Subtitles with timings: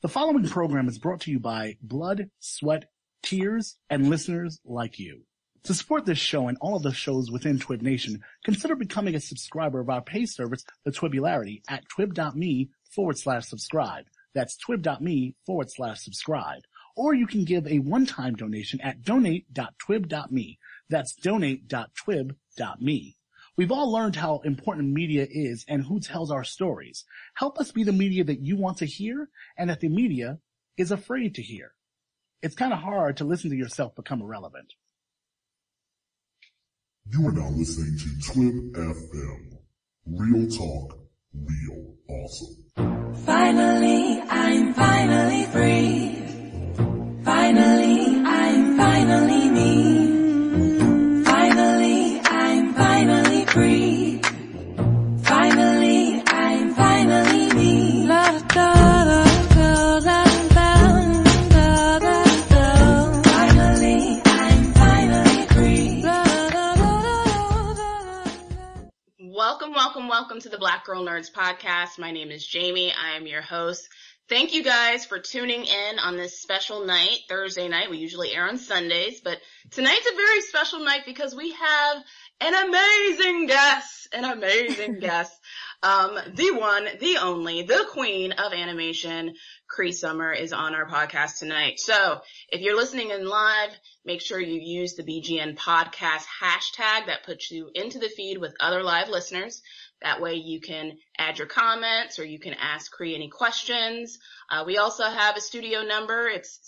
[0.00, 2.84] The following program is brought to you by Blood, Sweat,
[3.20, 5.24] Tears, and listeners like you.
[5.64, 9.20] To support this show and all of the shows within Twib Nation, consider becoming a
[9.20, 14.04] subscriber of our pay service, The Twibularity, at twib.me forward slash subscribe.
[14.36, 16.62] That's twib.me forward slash subscribe.
[16.94, 20.58] Or you can give a one-time donation at donate.twib.me.
[20.88, 23.16] That's donate.twib.me.
[23.58, 27.04] We've all learned how important media is and who tells our stories.
[27.34, 30.38] Help us be the media that you want to hear and that the media
[30.76, 31.72] is afraid to hear.
[32.40, 34.74] It's kind of hard to listen to yourself become irrelevant.
[37.10, 39.58] You are now listening to Twib FM.
[40.06, 40.96] Real talk,
[41.34, 43.16] real awesome.
[43.26, 47.24] Finally, I'm finally free.
[47.24, 50.07] Finally, I'm finally me.
[69.98, 71.98] Welcome, welcome, to the Black Girl Nerds podcast.
[71.98, 72.92] My name is Jamie.
[72.92, 73.88] I am your host.
[74.28, 77.90] Thank you guys for tuning in on this special night, Thursday night.
[77.90, 79.40] We usually air on Sundays, but
[79.72, 81.96] tonight's a very special night because we have
[82.40, 85.32] an amazing guest, an amazing guest.
[85.82, 89.34] Um, the one, the only, the queen of animation,
[89.68, 91.78] Cree Summer is on our podcast tonight.
[91.78, 93.70] So if you're listening in live,
[94.04, 98.56] make sure you use the BGN podcast hashtag that puts you into the feed with
[98.60, 99.62] other live listeners.
[100.02, 104.18] That way you can add your comments or you can ask Cree any questions.
[104.48, 106.28] Uh, we also have a studio number.
[106.28, 106.60] It's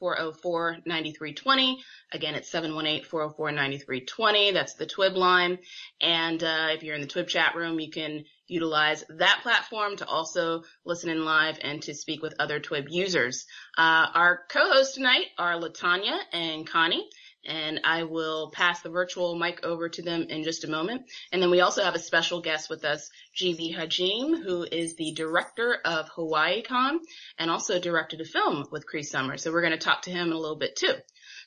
[0.00, 1.76] 718-404-9320.
[2.12, 4.52] Again, it's 718-404-9320.
[4.52, 5.58] That's the Twib line.
[6.00, 10.06] And, uh, if you're in the Twib chat room, you can utilize that platform to
[10.06, 13.46] also listen in live and to speak with other Twib users.
[13.76, 17.10] Uh, our co-hosts tonight are Latanya and Connie
[17.48, 21.10] and I will pass the virtual mic over to them in just a moment.
[21.32, 25.12] And then we also have a special guest with us, GB Hajim, who is the
[25.12, 26.98] director of HawaiiCon
[27.38, 29.38] and also directed a film with Cree Summer.
[29.38, 30.94] So we're going to talk to him in a little bit too.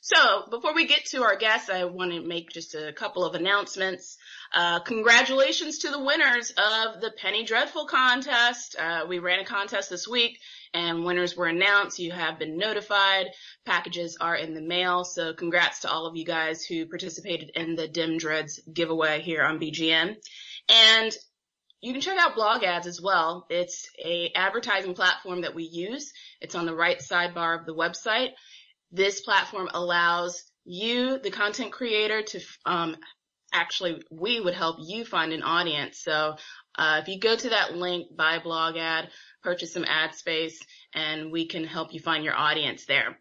[0.04, 3.36] So before we get to our guests, I want to make just a couple of
[3.36, 4.18] announcements.
[4.52, 8.76] Uh, congratulations to the winners of the Penny Dreadful contest.
[8.80, 10.40] Uh, we ran a contest this week
[10.74, 12.00] and winners were announced.
[12.00, 13.28] You have been notified.
[13.64, 15.04] Packages are in the mail.
[15.04, 19.44] So congrats to all of you guys who participated in the Dim Dreads giveaway here
[19.44, 20.16] on BGN.
[20.68, 21.12] And
[21.80, 23.46] you can check out blog ads as well.
[23.52, 26.12] It's a advertising platform that we use.
[26.40, 28.30] It's on the right sidebar of the website.
[28.92, 32.98] This platform allows you, the content creator, to um,
[33.54, 36.00] actually we would help you find an audience.
[36.00, 36.36] So
[36.78, 39.10] uh, if you go to that link, buy blog ad,
[39.44, 40.60] purchase some ad space,
[40.94, 43.18] and we can help you find your audience there.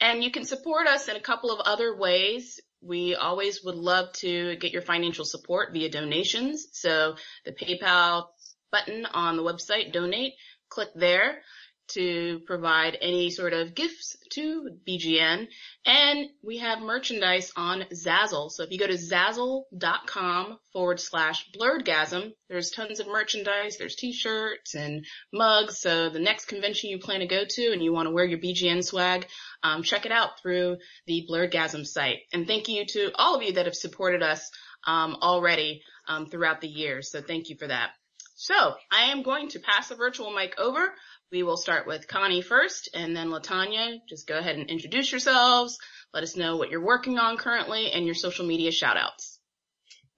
[0.00, 2.60] And you can support us in a couple of other ways.
[2.80, 6.66] We always would love to get your financial support via donations.
[6.72, 7.14] So
[7.44, 8.26] the PayPal
[8.72, 10.32] button on the website, donate,
[10.68, 11.42] click there
[11.88, 15.46] to provide any sort of gifts to BGN.
[15.84, 18.50] And we have merchandise on Zazzle.
[18.50, 23.76] So if you go to zazzle.com forward slash blerdgasm, there's tons of merchandise.
[23.78, 25.78] There's t-shirts and mugs.
[25.78, 28.38] So the next convention you plan to go to and you want to wear your
[28.38, 29.26] BGN swag,
[29.62, 32.20] um, check it out through the Blerdgasm site.
[32.32, 34.50] And thank you to all of you that have supported us
[34.86, 37.10] um, already um, throughout the years.
[37.10, 37.90] So thank you for that.
[38.34, 40.94] So I am going to pass the virtual mic over.
[41.30, 43.98] We will start with Connie first and then Latanya.
[44.08, 45.78] Just go ahead and introduce yourselves.
[46.12, 49.38] Let us know what you're working on currently and your social media shout outs.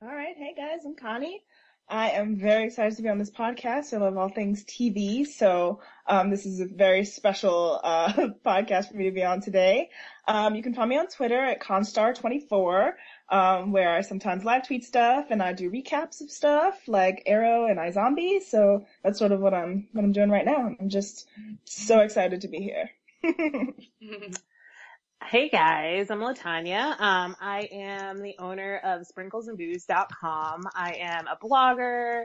[0.03, 0.37] All right.
[0.37, 1.43] Hey guys, I'm Connie.
[1.89, 3.93] I am very excited to be on this podcast.
[3.93, 5.27] I love all things TV.
[5.27, 8.13] So, um, this is a very special, uh,
[8.47, 9.91] podcast for me to be on today.
[10.27, 12.93] Um, you can find me on Twitter at Constar24,
[13.29, 17.67] um, where I sometimes live tweet stuff and I do recaps of stuff like Arrow
[17.67, 18.43] and iZombie.
[18.43, 20.75] So that's sort of what I'm, what I'm doing right now.
[20.79, 21.27] I'm just
[21.65, 22.91] so excited to be here.
[25.27, 27.01] Hey guys, I'm Latanya.
[27.01, 30.65] Um, I am the owner of sprinklesandbooze.com.
[30.75, 32.25] I am a blogger,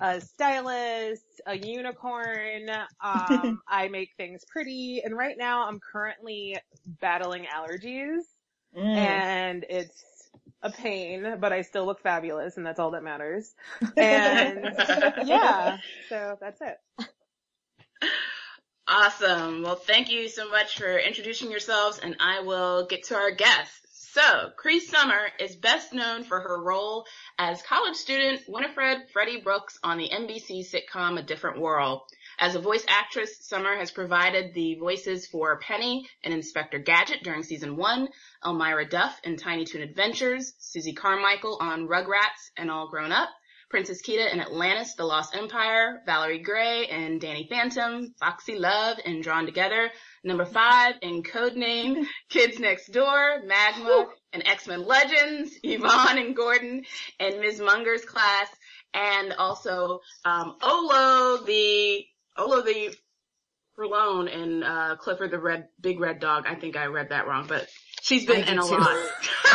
[0.00, 2.70] a stylist, a unicorn.
[3.02, 6.56] Um, I make things pretty and right now I'm currently
[7.00, 8.20] battling allergies
[8.76, 8.96] Mm.
[8.96, 10.04] and it's
[10.62, 13.54] a pain, but I still look fabulous and that's all that matters.
[13.96, 14.74] And
[15.26, 15.78] yeah,
[16.08, 16.78] so that's it.
[18.86, 19.62] Awesome.
[19.62, 23.88] Well, thank you so much for introducing yourselves and I will get to our guests.
[24.12, 27.04] So, Cree Summer is best known for her role
[27.38, 32.00] as college student Winifred Freddie Brooks on the NBC sitcom A Different World.
[32.40, 37.42] As a voice actress, Summer has provided the voices for Penny and Inspector Gadget during
[37.42, 38.08] season one,
[38.44, 43.28] Elmyra Duff in Tiny Toon Adventures, Susie Carmichael on Rugrats and All Grown Up,
[43.70, 49.20] Princess Kida in Atlantis, The Lost Empire, Valerie Gray and Danny Phantom, Foxy Love in
[49.20, 49.90] Drawn Together,
[50.22, 56.84] number five in Codename, Kids Next Door, Magma and X-Men Legends, Yvonne and Gordon
[57.18, 57.60] and Ms.
[57.60, 58.48] Munger's class,
[58.94, 62.06] and also um, Olo the
[62.38, 62.94] Olo the
[63.78, 66.46] Verlone and uh, Clifford the Red Big Red Dog.
[66.48, 67.68] I think I read that wrong, but
[68.08, 68.76] she's been I in a too.
[68.78, 68.96] lot.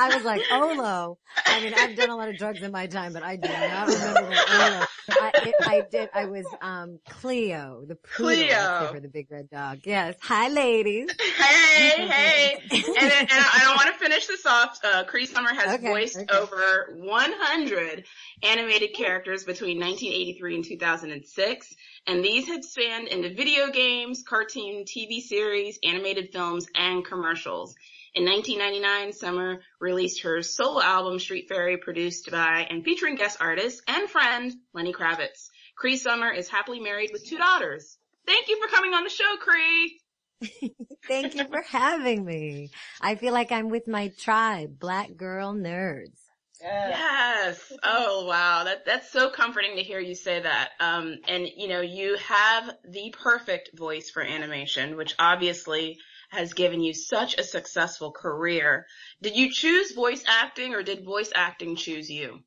[0.00, 1.18] I was like, Olo.
[1.46, 3.88] I mean, I've done a lot of drugs in my time, but I do not
[3.88, 5.20] remember that Olo.
[5.20, 8.90] I, it, I did, I was, um, Cleo, the poodle, Cleo.
[8.92, 9.80] for the big red dog.
[9.84, 10.14] Yes.
[10.22, 11.10] Hi ladies.
[11.38, 12.58] hey, hey.
[12.70, 14.78] And, then, and I, I want to finish this off.
[14.84, 16.36] Uh, Cree Summer has Okay, voiced okay.
[16.36, 18.04] over 100
[18.42, 21.74] animated characters between 1983 and 2006.
[22.08, 27.74] And these have spanned into video games, cartoon, TV series, animated films, and commercials.
[28.14, 33.82] In 1999, Summer released her solo album Street Faerie produced by and featuring guest artist
[33.86, 35.50] and friend Lenny Kravitz.
[35.76, 37.98] Cree Summer is happily married with two daughters.
[38.26, 40.00] Thank you for coming on the show, Cree.
[41.06, 42.70] Thank you for having me.
[43.02, 46.27] I feel like I'm with my tribe, black girl nerds.
[46.60, 46.88] Yeah.
[46.88, 47.72] Yes.
[47.82, 48.64] Oh wow.
[48.64, 50.70] That that's so comforting to hear you say that.
[50.80, 55.98] Um and you know, you have the perfect voice for animation, which obviously
[56.30, 58.86] has given you such a successful career.
[59.22, 62.40] Did you choose voice acting or did voice acting choose you?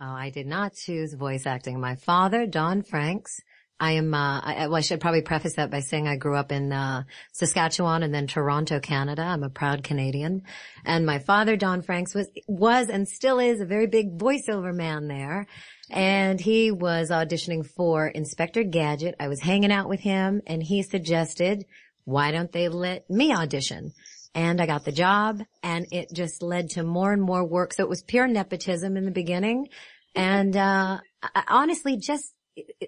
[0.00, 1.80] Oh, I did not choose voice acting.
[1.80, 3.40] My father, Don Franks,
[3.78, 6.50] I am, uh, I, well, I should probably preface that by saying I grew up
[6.50, 7.02] in, uh,
[7.32, 9.22] Saskatchewan and then Toronto, Canada.
[9.22, 10.42] I'm a proud Canadian.
[10.84, 15.08] And my father, Don Franks, was, was and still is a very big voiceover man
[15.08, 15.46] there.
[15.90, 19.14] And he was auditioning for Inspector Gadget.
[19.20, 21.66] I was hanging out with him and he suggested,
[22.04, 23.92] why don't they let me audition?
[24.34, 27.74] And I got the job and it just led to more and more work.
[27.74, 29.68] So it was pure nepotism in the beginning.
[30.14, 32.32] And, uh, I, honestly just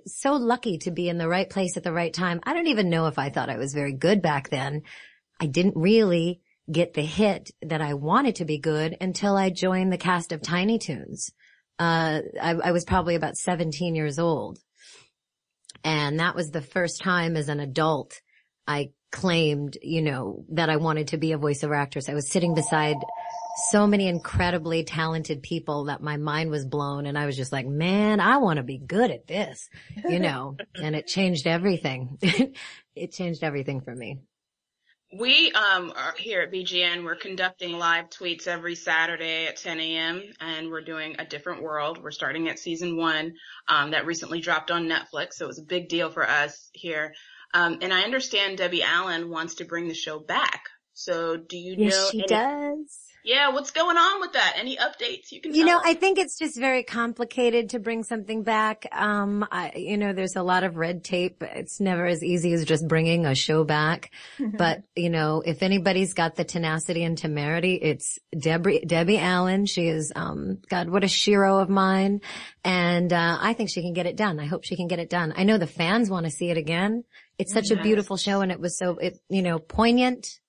[0.06, 2.40] so lucky to be in the right place at the right time.
[2.44, 4.82] I don't even know if I thought I was very good back then.
[5.40, 9.92] I didn't really get the hit that I wanted to be good until I joined
[9.92, 11.30] the cast of Tiny Toons.
[11.78, 14.58] Uh, I, I was probably about 17 years old.
[15.84, 18.20] And that was the first time as an adult
[18.66, 22.08] I claimed, you know, that I wanted to be a voiceover actress.
[22.08, 22.96] I was sitting beside
[23.70, 27.66] so many incredibly talented people that my mind was blown and I was just like,
[27.66, 29.68] man, I want to be good at this,
[30.08, 32.18] you know, and it changed everything.
[32.94, 34.18] it changed everything for me.
[35.18, 37.02] We um are here at BGN.
[37.02, 40.22] We're conducting live tweets every Saturday at 10 a.m.
[40.38, 41.98] and we're doing a different world.
[42.02, 43.32] We're starting at season one
[43.68, 47.14] um, that recently dropped on Netflix, so it was a big deal for us here.
[47.54, 50.64] Um, and I understand Debbie Allen wants to bring the show back.
[50.92, 51.84] So do you know?
[51.84, 53.07] Yes, she any- does.
[53.24, 54.54] Yeah, what's going on with that?
[54.56, 55.54] Any updates you can?
[55.54, 55.82] You know, us?
[55.84, 58.86] I think it's just very complicated to bring something back.
[58.92, 61.42] Um, I, you know, there's a lot of red tape.
[61.42, 64.12] It's never as easy as just bringing a show back.
[64.38, 69.66] but, you know, if anybody's got the tenacity and temerity, it's Debbie, Debbie Allen.
[69.66, 72.20] She is, um, God, what a shiro of mine.
[72.64, 74.38] And, uh, I think she can get it done.
[74.38, 75.34] I hope she can get it done.
[75.36, 77.04] I know the fans want to see it again.
[77.38, 80.40] It's such a beautiful show and it was so, it, you know, poignant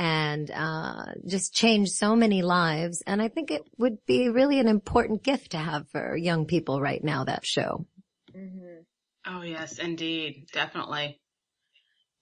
[0.00, 3.02] and uh, just changed so many lives.
[3.06, 6.80] And I think it would be really an important gift to have for young people
[6.80, 7.24] right now.
[7.24, 7.86] That show.
[8.34, 8.86] Mhm.
[9.26, 11.20] Oh yes, indeed, definitely.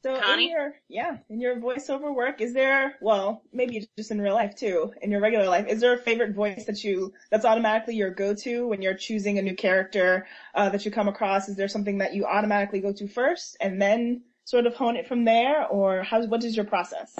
[0.03, 0.47] So Connie?
[0.47, 4.57] in your yeah, in your voiceover work, is there well, maybe just in real life
[4.57, 8.11] too, in your regular life, is there a favorite voice that you that's automatically your
[8.11, 11.49] go-to when you're choosing a new character uh, that you come across?
[11.49, 15.07] Is there something that you automatically go to first and then sort of hone it
[15.07, 17.15] from there, or how what is your process?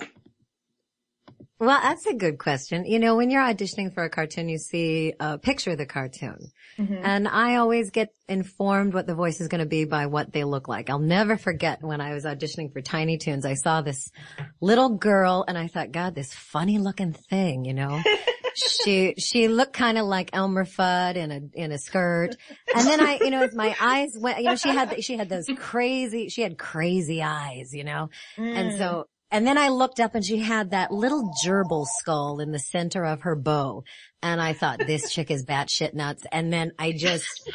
[1.61, 2.85] Well, that's a good question.
[2.85, 6.53] You know, when you're auditioning for a cartoon, you see a picture of the cartoon.
[6.79, 7.00] Mm-hmm.
[7.03, 10.45] And I always get informed what the voice is going to be by what they
[10.45, 10.88] look like.
[10.88, 14.12] I'll never forget when I was auditioning for Tiny Toons, I saw this
[14.61, 18.00] little girl and I thought, God, this funny looking thing, you know?
[18.55, 22.37] she, she looked kind of like Elmer Fudd in a, in a skirt.
[22.73, 25.29] And then I, you know, as my eyes went, you know, she had, she had
[25.29, 28.11] those crazy, she had crazy eyes, you know?
[28.37, 28.79] And mm.
[28.79, 32.58] so, and then I looked up and she had that little gerbil skull in the
[32.58, 33.85] center of her bow.
[34.23, 36.25] And I thought, this chick is batshit nuts.
[36.32, 37.50] And then I just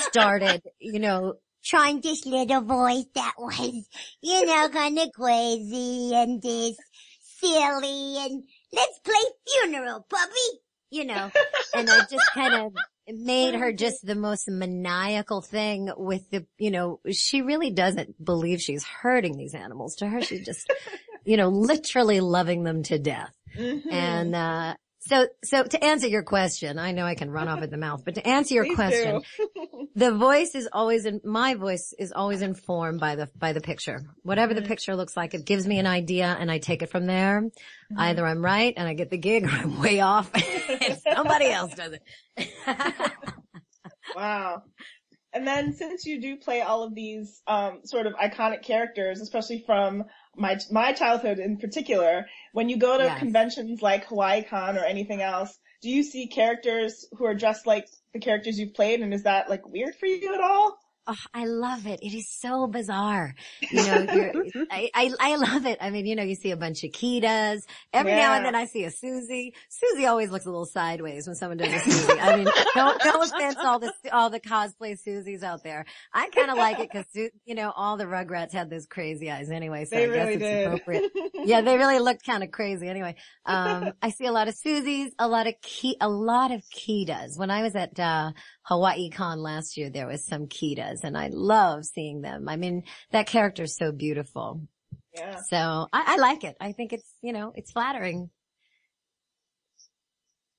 [0.00, 3.88] started, you know, trying this little voice that was,
[4.20, 6.76] you know, kind of crazy and this
[7.38, 9.14] silly and let's play
[9.46, 10.60] funeral, puppy.
[10.90, 11.30] You know,
[11.74, 12.72] and I just kind of
[13.08, 18.60] made her just the most maniacal thing with the, you know, she really doesn't believe
[18.60, 19.96] she's hurting these animals.
[19.96, 20.70] To her, she's just,
[21.24, 23.34] you know, literally loving them to death.
[23.56, 23.92] Mhm.
[23.92, 24.74] And, uh,
[25.06, 28.06] so, so to answer your question, I know I can run off at the mouth,
[28.06, 29.20] but to answer your Please question,
[29.94, 34.00] the voice is always in, my voice is always informed by the, by the picture.
[34.22, 34.66] Whatever the Mhm.
[34.66, 37.42] picture looks like, it gives me an idea and I take it from there.
[37.42, 37.98] Mm-hmm.
[38.00, 41.74] Either I'm right and I get the gig or I'm way off and somebody else
[41.74, 42.02] does it.
[44.16, 44.62] Wow.
[45.32, 49.64] And then since you do play all of these um, sort of iconic characters, especially
[49.66, 50.04] from
[50.36, 53.18] my my childhood in particular, when you go to Yes.
[53.18, 57.86] conventions like Hawaii Con or anything else, do you see characters who are dressed like
[58.12, 60.78] the characters you've played, and is that like weird for you at all?
[61.06, 62.00] Oh, I love it.
[62.02, 63.34] It is so bizarre.
[63.60, 64.06] You know,
[64.70, 65.76] I, I, I love it.
[65.80, 67.60] I mean, you know, you see a bunch of Kidas.
[67.92, 69.54] Every now and then I see a Susie.
[69.68, 72.18] Susie always looks a little sideways when someone does a Susie.
[72.18, 75.84] I mean, no, no offense all the, all the cosplay Susies out there.
[76.14, 79.50] I kind of like it because, you know, all the Rugrats had those crazy eyes
[79.50, 80.66] anyway, so they I guess really it's did.
[80.66, 81.12] appropriate.
[81.44, 82.88] yeah, they really looked kind of crazy.
[82.88, 86.62] Anyway, um, I see a lot of Susies, a lot of Ki, a lot of
[86.74, 87.38] Kidas.
[87.38, 88.32] When I was at, uh,
[88.64, 92.48] Hawaii Con last year, there was some Kidas and I love seeing them.
[92.48, 94.62] I mean, that character is so beautiful.
[95.14, 95.36] yeah.
[95.48, 96.56] So I, I like it.
[96.60, 98.30] I think it's, you know, it's flattering.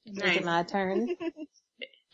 [0.05, 0.37] Is Nice.
[0.37, 1.09] it my turn?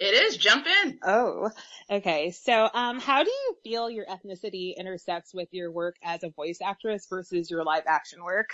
[0.03, 0.35] It is.
[0.37, 0.97] Jump in.
[1.05, 1.51] Oh,
[1.91, 2.31] okay.
[2.31, 6.57] So, um, how do you feel your ethnicity intersects with your work as a voice
[6.59, 8.49] actress versus your live action work?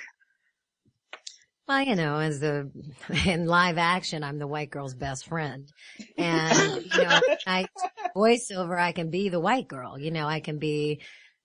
[1.68, 2.72] Well, you know, as the,
[3.26, 5.70] in live action, I'm the white girl's best friend.
[6.18, 7.68] And, you know, I,
[8.16, 10.00] voiceover, I can be the white girl.
[10.00, 11.02] You know, I can be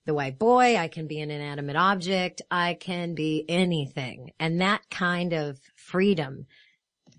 [0.07, 0.77] the white boy.
[0.77, 2.43] I can be an inanimate object.
[2.51, 4.31] I can be anything.
[4.39, 6.47] And that kind of freedom,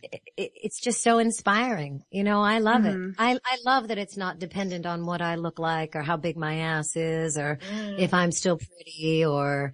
[0.04, 2.04] i i it's just so inspiring.
[2.12, 3.14] You know, I love Mhm.
[3.14, 3.16] it.
[3.20, 6.38] I, I love that it's not dependent on what I look like or how big
[6.38, 8.00] my ass is or Mm.
[8.00, 9.74] if I'm still pretty or,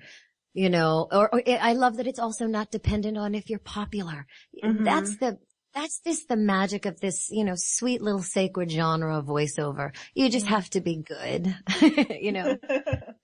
[0.53, 4.25] you know, or, or I love that it's also not dependent on if you're popular.
[4.63, 4.83] Mhm.
[4.83, 5.39] That's the,
[5.73, 9.95] that's just the magic of this, you know, sweet little sacred genre of voiceover.
[10.15, 11.55] You just have to be good,
[12.21, 12.57] you know.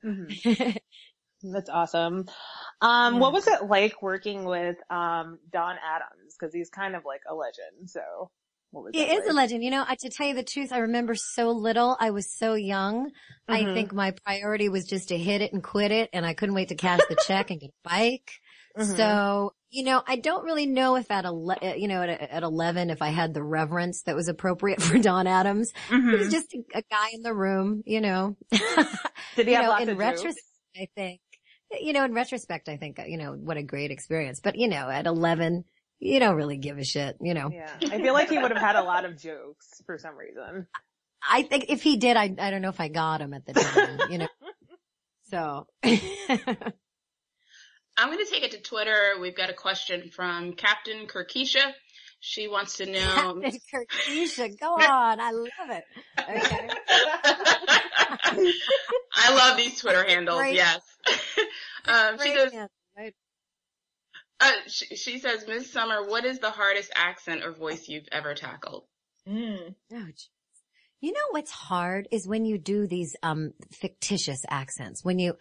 [0.06, 0.78] Mhm.
[1.44, 2.26] That's awesome.
[2.82, 3.20] Um, Yeah.
[3.20, 6.36] what was it like working with, um, Don Adams?
[6.40, 7.90] Cause he's kind of like a legend.
[7.90, 8.02] So
[8.76, 9.64] what was It is a legend.
[9.64, 11.96] You know, I, to tell you the truth, I remember so little.
[12.00, 13.12] I was so young.
[13.48, 13.74] I Mhm.
[13.74, 16.10] think my priority was just to hit it and quit it.
[16.14, 18.32] And I couldn't wait to cash the check and get a bike.
[18.78, 18.98] Mhm.
[18.98, 22.44] So, you know, I don't really know if at, ele- uh, you know, at, at
[22.44, 25.72] 11, if I had the reverence that was appropriate for Don Adams.
[25.88, 26.32] He was Mhm.
[26.32, 28.36] just a, a guy in the room, you know.
[28.52, 30.42] Did he you have know, in retrospect?
[30.76, 31.22] I think,
[31.80, 34.42] you know, in retrospect, I think, you know, what a great experience.
[34.44, 35.64] But, you know, at 11,
[36.00, 37.50] you don't really give a shit, you know.
[37.52, 37.70] Yeah.
[37.82, 40.68] I feel like he would have had a lot of jokes for some reason.
[41.28, 43.54] I think if he did, I, I don't know if I got him at the
[43.54, 44.28] time, you know.
[45.32, 45.98] So, I'm
[48.12, 49.14] going to take it to Twitter.
[49.20, 51.72] We've got a question from Captain Kirkisha.
[52.20, 53.42] She wants to know.
[53.42, 55.20] Captain Kirkisha, go on.
[55.20, 55.84] I love it.
[56.20, 56.70] Okay.
[59.16, 60.38] I love these Twitter handles.
[60.38, 60.56] Great.
[60.56, 60.80] Yes.
[61.88, 62.54] um, she Great goes.
[62.54, 62.70] answer, right?
[64.40, 68.36] Uh, she, she says, Miss Summer, what is the hardest accent or voice you've ever
[68.36, 68.84] tackled?
[69.28, 69.76] Mm.
[69.94, 70.28] Oh, jeez.
[71.02, 75.04] You know what's hard is when you do these um fictitious accents.
[75.04, 75.38] When you,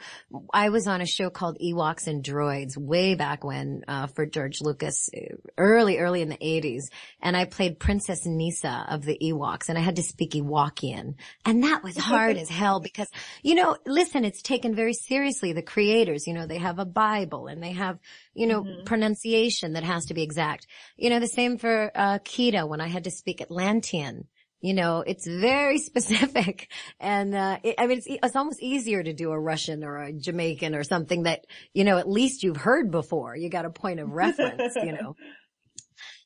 [0.52, 4.61] I was on a show called Ewoks and Droids way back when uh, for George
[4.61, 6.90] Lucas, uh, early early in the eighties,
[7.23, 11.14] and I played Princess Kneesaa of the Ewoks, and I had to speak Ewokian,
[11.46, 13.08] and that was hard as hell because
[13.42, 15.52] you know, listen, it's taken very seriously.
[15.52, 17.99] The creators, you know, they have a Bible and they have
[18.34, 18.84] you know Mhm.
[18.84, 20.66] pronunciation that has to be exact.
[20.96, 24.26] You know, the same for uh, Kida when I had to speak Atlantean.
[24.64, 26.71] You know, it's very specific.
[26.99, 30.11] And, uh, it, I mean, it's, it's almost easier to do a Russian or a
[30.11, 31.44] Jamaican or something that,
[31.75, 33.37] you know, at least you've heard before.
[33.37, 35.16] You got a point of reference, you know.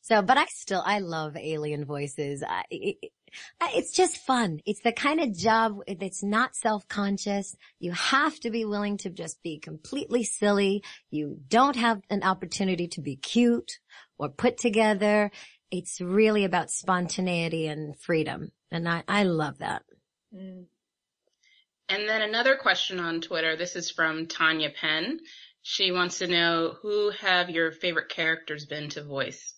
[0.00, 2.42] So, but I still, I love alien voices.
[2.42, 2.96] I, it,
[3.60, 4.60] I- it's just fun.
[4.64, 7.54] It's the kind of job that's not self-conscious.
[7.78, 10.82] You have to be willing to just be completely silly.
[11.10, 13.80] You don't have an opportunity to be cute
[14.16, 15.30] or put together.
[15.70, 18.52] It's really about spontaneity and freedom.
[18.70, 19.82] And I, I love that.
[20.34, 20.64] Mm.
[21.88, 23.56] And then another question on Twitter.
[23.56, 25.20] This is from Tanya Penn.
[25.62, 29.54] She wants to know who have your favorite characters been to voice?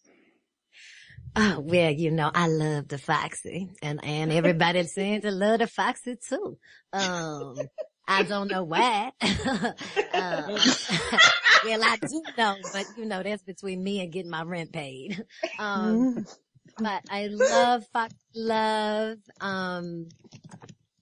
[1.37, 5.67] Oh, well, you know, I love the Foxy and, and everybody seems to love the
[5.67, 6.59] Foxy too.
[6.93, 7.57] Um,
[8.11, 9.13] I don't know where.
[9.23, 9.75] uh,
[11.65, 15.25] well, I do know, but you know, that's between me and getting my rent paid.
[15.59, 16.27] Um,
[16.79, 20.09] but I love, fuck, love, um,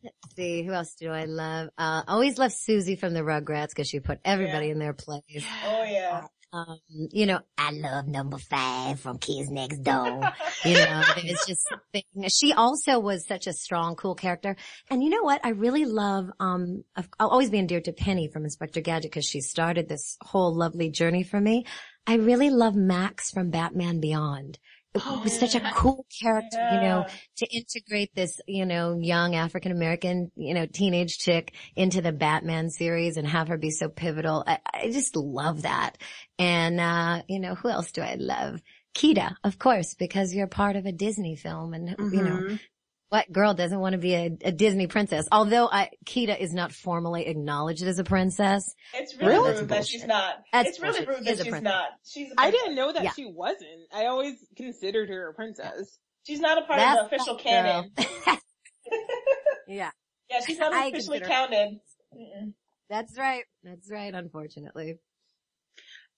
[0.03, 1.69] let's see, who else do I love?
[1.79, 4.73] Uh, always love Susie from the Rugrats because she put everybody Yeah.
[4.73, 5.45] in their place.
[5.65, 6.27] Oh yeah.
[6.51, 6.79] Um,
[7.13, 10.23] you know, I love number five from Kids Next Door.
[10.65, 12.03] you know, it's just something.
[12.31, 14.57] She also was such a strong, cool character.
[14.91, 15.41] And you know what?
[15.45, 19.27] I really love, um, I've- I'll always be endeared to Penny from Inspector Gadget because
[19.27, 21.67] she started this whole lovely journey for me.
[22.07, 24.59] I really love Max from Batman Beyond.
[24.95, 27.05] It was such a cool character, you know,
[27.37, 32.71] to integrate this, you know, young African American, you know, teenage chick into the Batman
[32.71, 34.45] series and have her be so pivotal.
[34.47, 35.99] I, I just love that.
[36.39, 38.61] And, uh, you know, who else do I love?
[38.95, 42.61] Kida, of course, because you're part of a Disney film and, you know, Mhm.
[43.11, 45.27] What girl doesn't want to be a, a Disney princess?
[45.33, 48.75] Although I, Kida is not formally acknowledged as a princess.
[48.93, 49.53] It's really, Really?
[49.61, 50.43] rude that she's not.
[50.53, 51.09] That's it's really bullshit.
[51.09, 51.89] rude She that is a she's not.
[52.05, 52.31] She's.
[52.31, 52.61] A I princess.
[52.63, 53.13] didn't know that Yeah.
[53.13, 53.81] she wasn't.
[53.95, 55.99] I always considered her a princess.
[56.25, 57.91] She's not a part That's of the official canon.
[59.69, 59.91] yeah,
[60.31, 61.79] yeah, she's not I officially counted.
[62.15, 62.53] Mm-mm.
[62.91, 63.45] that's right.
[63.63, 64.13] That's right.
[64.15, 64.99] Unfortunately.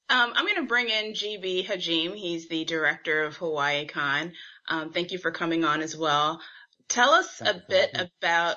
[0.08, 2.16] Um, I'm going to bring in GB Hajim.
[2.16, 4.32] He's the director of Hawaii Con.
[4.68, 6.40] Um, thank you for coming on as well.
[6.90, 8.56] Tell us a bit about,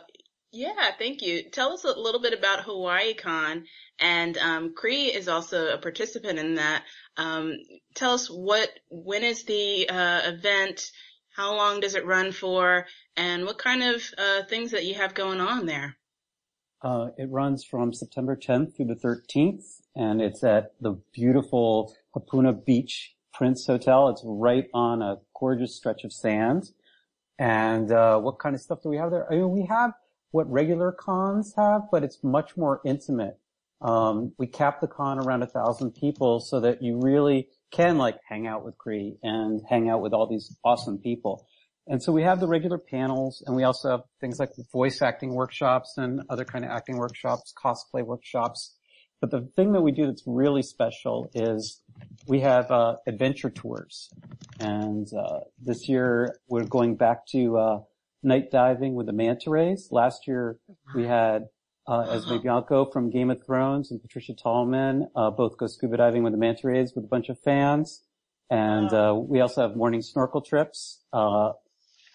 [0.52, 1.52] yeah, thank you.
[1.52, 3.66] Tell us a little bit about Hawaii Con
[4.00, 6.84] and, um, Cree is also a participant in that.
[7.16, 7.54] Um,
[7.94, 10.92] tell us what, when is the, uh, event?
[11.36, 12.88] How long does it run for?
[13.16, 15.96] And what kind of, uh, things that you have going on there?
[16.82, 22.66] Uh, it runs from September 10th through the 13th, and it's at the beautiful Hapuna
[22.66, 24.10] Beach Prince Hotel.
[24.10, 26.72] It's right on a gorgeous stretch of sand.
[27.40, 29.32] And uh, what kind of stuff do we have there?
[29.32, 29.94] I mean, we have
[30.32, 33.40] what regular cons have, but it's much more intimate.
[33.82, 38.18] Um, we cap the con around a thousand people so that you really can like
[38.28, 41.46] hang out with Cree and hang out with all these awesome people.
[41.86, 45.34] And so we have the regular panels and we also have things like voice acting
[45.34, 48.76] workshops and other kind of acting workshops, cosplay workshops.
[49.20, 51.82] But the thing that we do that's really special is
[52.28, 54.10] we have, uh, adventure tours.
[54.60, 57.80] And, uh, this year we're going back to, uh,
[58.22, 59.90] night diving with the manta rays.
[59.92, 60.58] Last year
[60.96, 61.50] we had,
[61.88, 66.24] uh, Esme Bianco from Game of Thrones and Patricia Tallman, uh, both go scuba diving
[66.24, 68.04] with the manta rays with a bunch of fans.
[68.50, 71.54] And, uh, we also have morning snorkel trips, uh,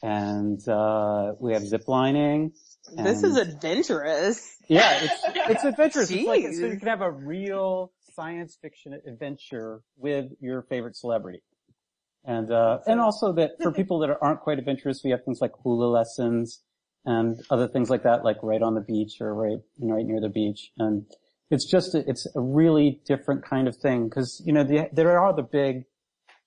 [0.02, 2.52] and uh we have zip lining.
[2.96, 4.56] This is adventurous.
[4.68, 6.10] yeah, it's it's adventurous.
[6.10, 11.42] It's like so you can have a real science fiction adventure with your favorite celebrity.
[12.24, 15.52] And uh and also that for people that aren't quite adventurous, we have things like
[15.62, 16.62] hula lessons
[17.04, 20.04] and other things like that, like right on the beach or right you know, right
[20.04, 20.72] near the beach.
[20.78, 21.06] And
[21.50, 25.18] it's just a, it's a really different kind of thing because you know the, there
[25.18, 25.84] are the big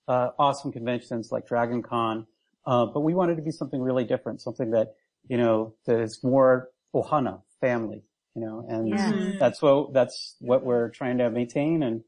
[0.08, 2.28] uh, awesome conventions like Dragon Con,
[2.66, 4.96] uh, but we wanted to be something really different, something that,
[5.30, 8.04] you know, that is more ohana, family,
[8.36, 9.34] you know, and Yeah.
[9.39, 12.04] that's what, that's what we're trying to maintain and,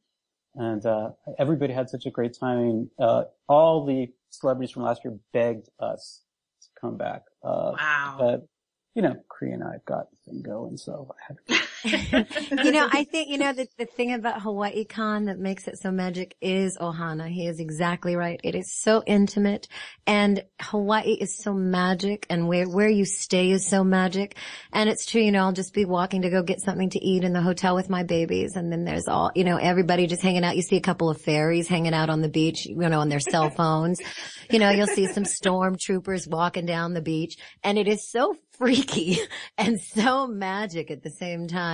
[0.55, 1.09] and, uh,
[1.39, 2.89] everybody had such a great time.
[2.99, 6.21] Uh, all the celebrities from last year begged us
[6.61, 7.23] to come back.
[7.43, 8.15] Uh, Wow.
[8.19, 8.47] but,
[8.95, 11.67] you know, Cree and I have got the thing going, so I had to
[12.63, 15.77] you know, I think, you know, the, the thing about Hawaii Con that makes it
[15.77, 17.27] so magic is Ohana.
[17.27, 18.39] He is exactly right.
[18.43, 19.67] It is so intimate
[20.07, 24.37] and Hawaii is so magic and where, where you stay is so magic.
[24.71, 27.23] And it's true, you know, I'll just be walking to go get something to eat
[27.23, 28.55] in the hotel with my babies.
[28.55, 30.55] And then there's all, you know, everybody just hanging out.
[30.55, 33.19] You see a couple of fairies hanging out on the beach, you know, on their
[33.19, 33.99] cell phones.
[34.51, 39.17] You know, you'll see some stormtroopers walking down the beach and it is so freaky
[39.57, 41.72] and so magic at the same time.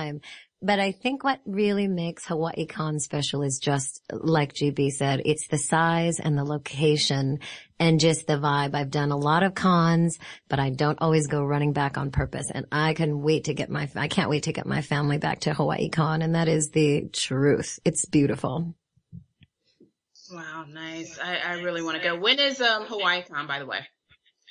[0.62, 5.48] But I think what really makes Hawaii Con special is just like GB said, it's
[5.48, 7.38] the size and the location
[7.78, 8.74] and just the vibe.
[8.74, 10.18] I've done a lot of cons,
[10.50, 12.50] but I don't always go running back on purpose.
[12.50, 15.40] And I can wait to get my, I can't wait to get my family back
[15.40, 16.20] to Hawaii Con.
[16.20, 17.78] And that is the truth.
[17.86, 18.74] It's beautiful.
[20.30, 21.18] Wow, nice.
[21.18, 22.20] I, I really want to go.
[22.20, 23.80] When is um Hawaii Con, by the way?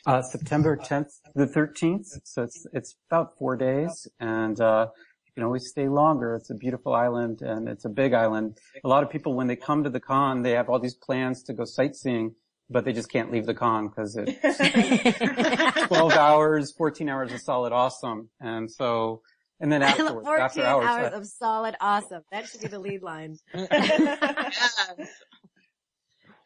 [0.07, 2.07] Uh, September 10th the 13th.
[2.23, 5.08] So it's, it's about four days and, uh, you
[5.39, 6.35] can always stay longer.
[6.35, 8.57] It's a beautiful island and it's a big island.
[8.83, 11.43] A lot of people, when they come to the con, they have all these plans
[11.43, 12.35] to go sightseeing,
[12.69, 17.71] but they just can't leave the con because it's 12 hours, 14 hours of solid
[17.71, 18.29] awesome.
[18.41, 19.21] And so,
[19.61, 22.23] and then afterwards, 14 after hours, hours of solid awesome.
[22.33, 23.37] That should be the lead line.
[23.53, 25.07] Yes.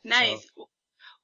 [0.05, 0.45] Nice.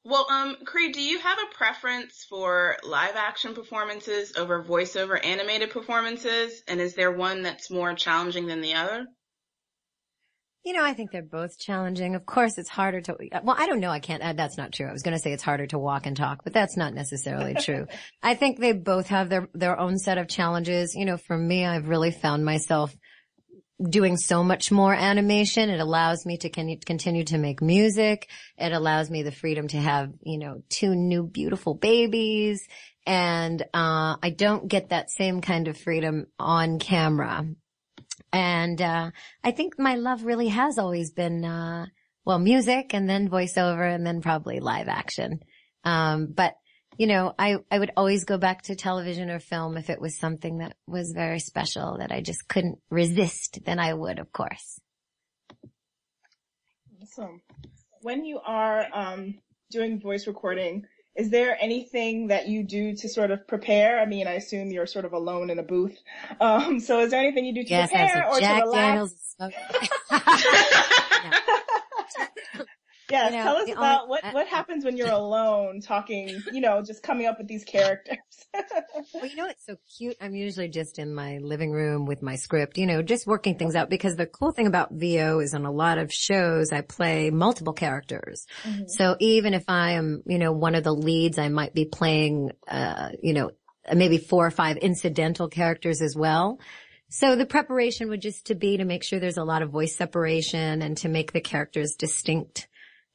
[0.06, 5.72] Well, um, Cree, do you have a preference for live action performances over voiceover animated
[5.72, 6.64] performances?
[6.68, 9.06] And is there one that's more challenging than the other?
[10.64, 12.16] You know, I think they're both challenging.
[12.16, 13.92] Of course, it's harder to, well, I don't know.
[13.92, 14.88] I can't, uh, that's not true.
[14.88, 17.54] I was going to say it's harder to walk and talk, but that's not necessarily
[17.60, 17.88] true.
[18.22, 20.96] I think they both have their, their own set of challenges.
[20.96, 22.94] You know, for me, I've really found myself
[23.82, 25.70] doing so much more animation.
[25.70, 28.30] It allows me to con- continue to make music.
[28.58, 32.68] It allows me the freedom to have, you know, two new beautiful babies.
[33.06, 37.46] And, uh, I don't get that same kind of freedom on camera.
[38.34, 39.12] And, uh,
[39.44, 41.86] I think my love really has always been, uh,
[42.26, 45.39] well, music and then voiceover and then probably live action.
[45.84, 46.56] Um, but
[47.00, 50.20] you know, I, I would always go back to television or film if it was
[50.20, 54.82] something that was very special that I just couldn't resist, then I would, of course.
[57.02, 57.42] Awesome.
[58.02, 59.36] When you are um,
[59.72, 64.02] doing voice recording, is there anything that you do to sort of prepare?
[64.02, 65.98] I mean, I assume you're sort of alone in a booth.
[66.42, 69.36] Um, so is there anything you do to yes, prepare or Jack to relax?
[69.40, 69.56] Daniels.
[73.10, 76.41] Yes, You know, tell us about only- what I- what happens when you're alone talking,
[76.52, 78.17] you know, just coming up with these characters.
[79.13, 80.15] Well, you know, it's so cute.
[80.22, 83.76] I'm usually just in my living room with my script, you know, just working things
[83.76, 87.30] out because the cool thing about VO is on a lot of shows, I play
[87.30, 88.45] multiple characters.
[88.88, 92.52] So even if I am, you know, one of the leads, I might be playing,
[92.67, 93.52] uh, you know,
[93.93, 96.60] maybe four or five incidental characters as well.
[97.10, 99.95] So the preparation would just to be to make sure there's a lot of voice
[99.95, 102.67] separation and to make the characters distinct.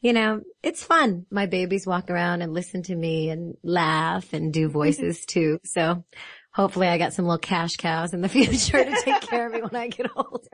[0.05, 1.25] You know, it's fun.
[1.31, 5.61] My babies walk around and listen to me and laugh and do voices too.
[5.65, 6.05] So
[6.53, 9.63] hopefully I got some little cash cows in the future to take care of me
[9.63, 10.49] when I get older.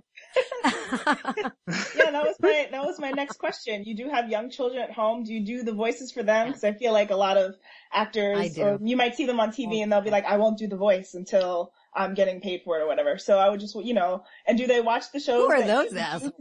[0.65, 3.83] yeah, that was my that was my next question.
[3.85, 5.25] You do have young children at home.
[5.25, 6.47] Do you do the voices for them?
[6.47, 7.57] Because I feel like a lot of
[7.93, 10.59] actors, or you might see them on TV oh, and they'll be like, "I won't
[10.59, 13.75] do the voice until I'm getting paid for it or whatever." So I would just,
[13.75, 15.43] you know, and do they watch the shows?
[15.43, 16.33] Who are those you-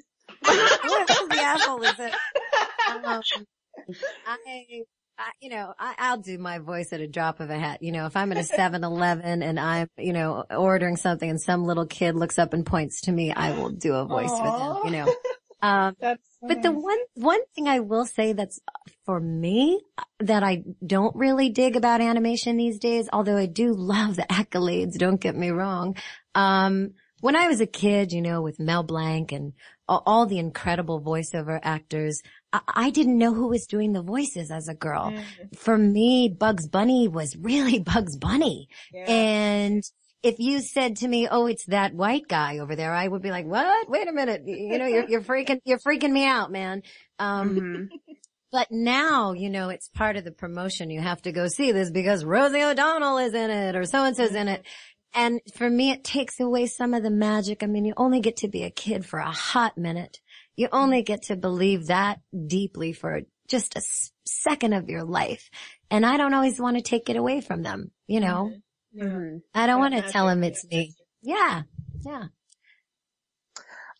[0.45, 2.13] Who are those assholes that,
[2.89, 3.23] um,
[4.25, 4.83] I,
[5.17, 7.81] I, you know, I, I'll do my voice at a drop of a hat.
[7.83, 11.65] You know, if I'm at a 7-Eleven and I'm, you know, ordering something and some
[11.65, 14.77] little kid looks up and points to me, I will do a voice for them,
[14.85, 15.13] you know.
[15.61, 18.61] Um, so but the one, one thing I will say that's
[19.05, 19.81] for me
[20.21, 24.97] that I don't really dig about animation these days, although I do love the accolades,
[24.97, 25.97] don't get me wrong.
[26.33, 29.53] Um, when I was a kid, you know, with Mel Blanc and
[29.87, 32.21] all, the incredible voiceover actors,
[32.53, 35.15] I, I didn't know who was doing the voices as a girl.
[35.57, 38.67] For me, Bugs Bunny was really Bugs Bunny.
[38.93, 39.05] Yeah.
[39.09, 39.83] And
[40.21, 43.31] if you said to me, "Oh, it's that white guy over there," I would be
[43.31, 43.89] like, "What?
[43.89, 44.43] Wait a minute!
[44.45, 46.83] You know, you're you're freaking you're freaking me out, man."
[47.19, 47.89] Um, Mhm.
[48.51, 50.89] but now, you know, it's part of the promotion.
[50.89, 54.15] You have to go see this because Rosie O'Donnell is in it or so and
[54.17, 54.65] so's in it.
[55.13, 57.63] And for me, it takes away some of the magic.
[57.63, 60.19] I mean, you only get to be a kid for a hot minute.
[60.55, 63.81] You only get to believe that deeply for just a
[64.25, 65.49] second of your life.
[65.89, 68.51] And I don't always want to take it away from them, you know?
[68.91, 69.03] Yeah.
[69.05, 69.41] Mhm.
[69.53, 70.93] I don't want to tell them it's me.
[71.21, 71.63] Yeah.
[72.05, 72.25] Yeah.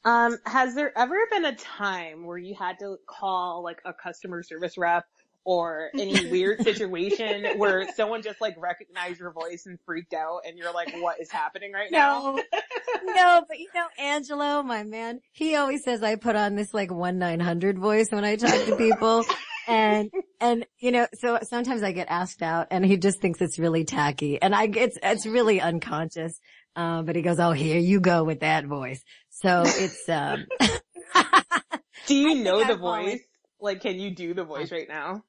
[0.06, 4.44] Um, has there ever been a time where you had to call like a customer
[4.44, 5.06] service rep
[5.46, 10.58] or any weird situation where someone just like recognized your voice and freaked out and
[10.58, 12.36] you're like, what is happening right now?
[12.36, 12.44] No,
[13.04, 16.92] no, but you know, Angelo, my man, he always says I put on this like
[16.92, 19.26] one nine hundred voice when I talk to people.
[19.68, 20.10] And,
[20.42, 23.86] and, you know, so sometimes I get asked out and he just thinks it's really
[23.86, 26.40] tacky and I, it's, it's really unconscious.
[26.76, 29.04] Um, but he goes, Oh, here you go with that voice.
[29.30, 30.46] So it's, um,
[32.08, 33.22] Do you know the I've always- voice?
[33.62, 35.24] Like, can you do the voice right now?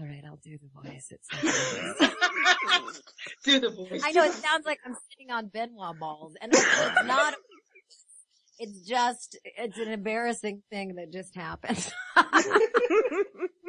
[0.00, 1.10] All right, I'll do the voice.
[1.12, 1.28] It's,
[3.44, 4.02] Do the voice.
[4.04, 6.64] I know it sounds like I'm sitting on Ben Wa balls and it's
[7.04, 7.34] not,
[8.58, 11.90] it's just, it's an embarrassing thing that just happened.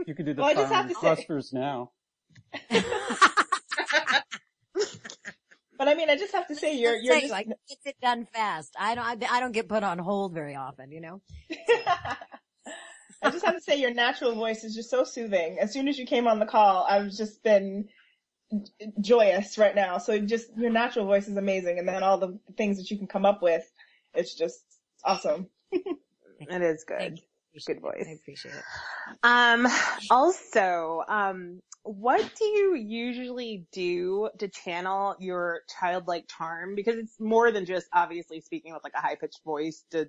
[0.07, 1.91] You could do the Well, I just have fun to say- clusters now.
[5.77, 7.43] But I mean, I just have to say, you're I'll you're tell just you, I
[7.43, 8.75] get it done fast.
[8.79, 11.21] I don't, I, I don't get put on hold very often, you know?
[13.21, 15.59] I just have to say your natural voice is just so soothing.
[15.59, 17.87] As soon as you came on the call, I've just been
[18.99, 19.97] joyous right now.
[19.97, 21.79] So just your natural voice is amazing.
[21.79, 23.69] And then all the things that you can come up with,
[24.13, 24.63] it's just
[25.03, 25.47] awesome.
[26.49, 26.97] It is good.
[26.97, 27.19] Thank
[27.53, 27.59] you.
[27.67, 28.05] Good voice.
[28.07, 28.63] I appreciate it.
[29.23, 29.67] Um,
[30.09, 36.75] also, um, what do you usually do to channel your childlike charm?
[36.75, 40.07] Because it's more than just obviously speaking with like a high pitched voice to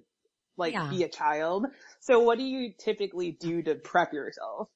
[0.57, 0.91] like Yeah.
[0.91, 1.67] be a child.
[2.01, 4.69] So what do you typically do to prep yourself?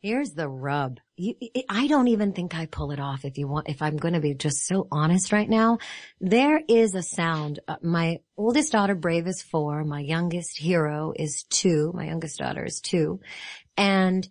[0.00, 1.00] Here's the rub.
[1.16, 1.34] You,
[1.68, 4.20] I don't even think I pull it off if you want, if I'm going to
[4.20, 5.78] be just so honest right now.
[6.20, 7.58] There is a sound.
[7.66, 9.82] Uh, my oldest daughter, Brave, is four.
[9.84, 11.90] My youngest hero is two.
[11.94, 13.18] My youngest daughter is two.
[13.76, 14.28] And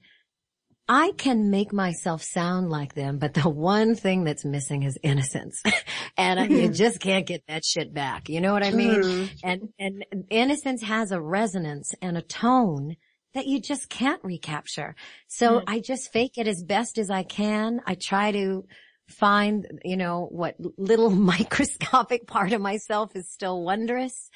[0.89, 5.61] I can make myself sound like them, but the one thing that's missing is innocence.
[6.17, 8.29] and I, you just can't get that shit back.
[8.29, 9.01] You know what I mean?
[9.01, 9.29] Mhm.
[9.43, 12.95] And, and innocence has a resonance and a tone
[13.33, 14.95] that you just can't recapture.
[15.27, 15.63] So Mhm.
[15.67, 17.81] I just fake it as best as I can.
[17.85, 18.65] I try to
[19.09, 24.29] find, you know, what little microscopic part of myself is still wondrous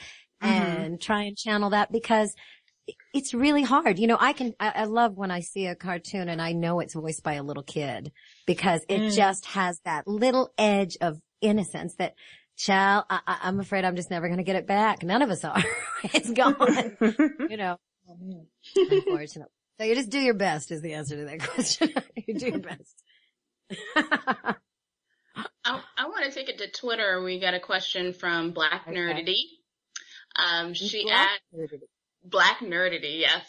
[0.44, 0.50] Mhm.
[0.50, 2.34] and try and channel that because
[3.14, 4.00] it's really hard.
[4.00, 6.80] You know, I can, I, I love when I see a cartoon and I know
[6.80, 8.12] it's voiced by a little kid
[8.46, 9.16] because it Mm.
[9.16, 12.16] just has that little edge of innocence that
[12.58, 15.04] child, I, I, I'm afraid I'm just never going to get it back.
[15.04, 15.64] None of us are.
[16.04, 16.56] it's gone,
[17.50, 17.78] you know,
[18.76, 19.52] unfortunately.
[19.80, 21.94] So you just do your best is the answer to that question.
[22.16, 23.04] you do your best.
[24.06, 24.56] I,
[25.64, 27.22] I want to take it to Twitter.
[27.24, 28.86] We got a question from Black.
[28.88, 29.42] Nerdity.
[30.36, 31.74] Um, she Black asked,
[32.24, 33.44] Black Nerdity, yes.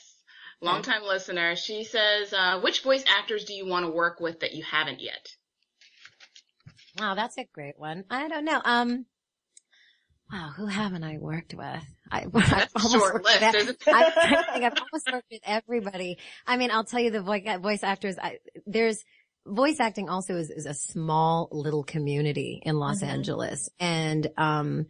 [0.60, 1.56] Longtime listener.
[1.56, 5.00] She says, uh, which voice actors do you want to work with that you haven't
[5.00, 5.28] yet?
[6.98, 8.04] Wow, that's a great one.
[8.10, 8.60] I don't know.
[8.64, 9.06] Um,
[10.32, 11.66] wow, who haven't I worked with?
[12.10, 13.76] I, I've That's a almost short worked list, with.
[13.88, 16.18] I, I think I've almost worked with everybody.
[16.46, 19.02] I mean, I'll tell you the voice, voice actors, I, there's,
[19.44, 23.08] voice acting also is, is a small little community in Los Mhm.
[23.08, 23.68] Angeles.
[23.80, 24.86] And, um,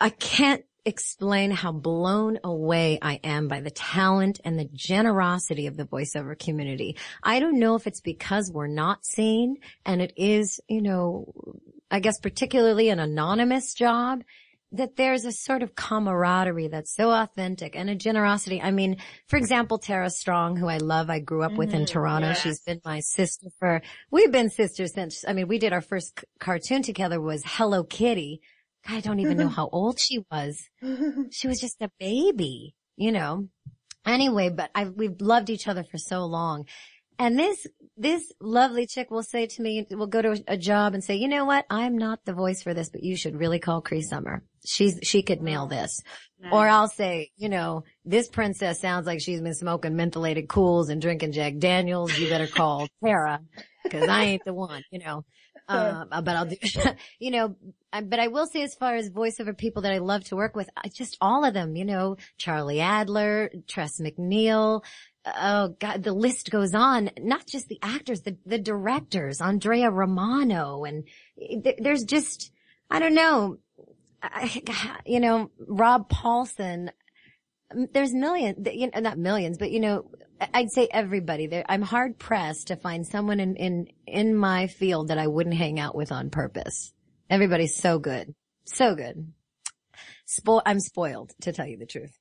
[0.00, 5.76] I can't explain how blown away I am by the talent and the generosity of
[5.76, 6.96] the voiceover community.
[7.22, 11.32] I don't know if it's because we're not seen and it is, you know,
[11.90, 14.24] I guess particularly an anonymous job
[14.72, 18.60] that there's a sort of camaraderie that's so authentic and a generosity.
[18.60, 18.96] I mean,
[19.28, 22.28] for example, Tara Strong, who I love, I grew up with in Mhm, Toronto.
[22.28, 22.42] yes.
[22.42, 26.18] She's been my sister for, we've been sisters since, I mean, we did our first
[26.18, 28.40] c- cartoon together was Hello Kitty.
[28.86, 30.68] I don't even know how old she was
[31.30, 33.48] she was just a baby, you know.
[34.06, 36.66] Anyway, but I we've loved each other for so long.
[37.18, 37.66] And this
[37.96, 41.28] this lovely chick will say to me, will go to a, job and say, you
[41.28, 44.42] know what, I'm not the voice for this, but you should really call Cree Summer.
[44.66, 46.02] She's she could nail oh, this.
[46.52, 51.00] Or I'll say, you know, this princess sounds like she's been smoking mentholated cools and
[51.00, 52.18] drinking Jack Daniels.
[52.18, 53.40] You better call Tara
[53.82, 55.24] because I ain't the one, you know.
[55.66, 56.56] Uh, but I'll do,
[57.18, 57.56] you know,
[57.92, 60.54] I- but I will say as far as voiceover people that I love to work
[60.56, 64.82] with, I just all of them, you know, Charlie Adler, Tress MacNeille,
[65.26, 67.10] oh God, the list goes on.
[67.18, 71.04] Not just the actors, the, the directors, Andrea Romano, and
[71.38, 72.52] th- there's just,
[72.90, 73.58] I don't know,
[74.22, 74.62] I,
[75.06, 76.90] you know, Rob Paulsen.
[77.92, 80.10] There's millions, you know, not millions, but you know,
[80.52, 81.64] I'd say everybody there.
[81.68, 85.78] I'm hard pressed to find someone in, in, in my field that I wouldn't hang
[85.78, 86.92] out with on purpose.
[87.30, 88.34] Everybody's so good.
[88.66, 89.32] So good.
[90.28, 92.16] Spo- I'm spoiled to tell you the truth.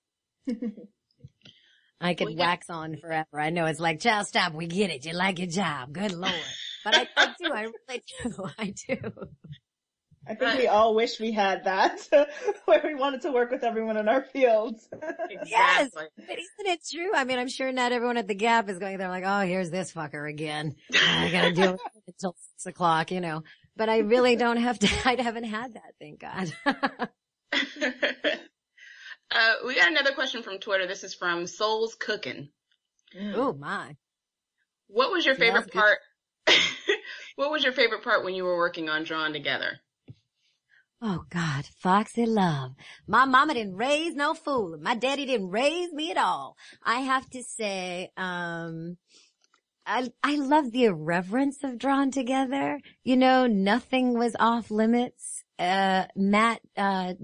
[2.02, 3.40] I could Well, wax on forever.
[3.40, 4.54] I know it's like, child, stop.
[4.54, 5.06] We get it.
[5.06, 5.94] You like your job.
[5.94, 6.34] Good Lord.
[6.84, 7.54] But I, I do.
[7.54, 8.46] I really do.
[8.60, 9.12] I do.
[10.26, 12.00] I think we all wish we had that,
[12.66, 14.88] where we wanted to work with everyone in our fields.
[15.46, 15.90] Yes.
[15.94, 17.12] But isn't it true?
[17.14, 19.70] I mean, I'm sure not everyone at the Gap is going there like, oh, here's
[19.70, 20.76] this fucker again.
[20.94, 23.44] I gotta do it until six o'clock, you know.
[23.76, 26.54] But I really don't have to, I haven't had that, thank God.
[29.32, 30.88] uh, we got another question from Twitter.
[30.88, 32.50] This is from Souls Cooking.
[33.36, 33.96] oh my.
[34.88, 35.98] What was your Yeah, favorite part?
[37.36, 39.80] what was your favorite part when you were working on Drawn Together?
[41.06, 42.76] Oh God, Foxy love.
[43.08, 44.78] My mama didn't raise no fool.
[44.82, 46.56] My daddy didn't raise me at all.
[46.82, 48.96] I have to say, um,
[49.86, 52.80] I, I love the irreverence of Drawn Together.
[53.04, 55.44] You know, nothing was off limits.
[55.60, 57.16] Uh, Matt, uh,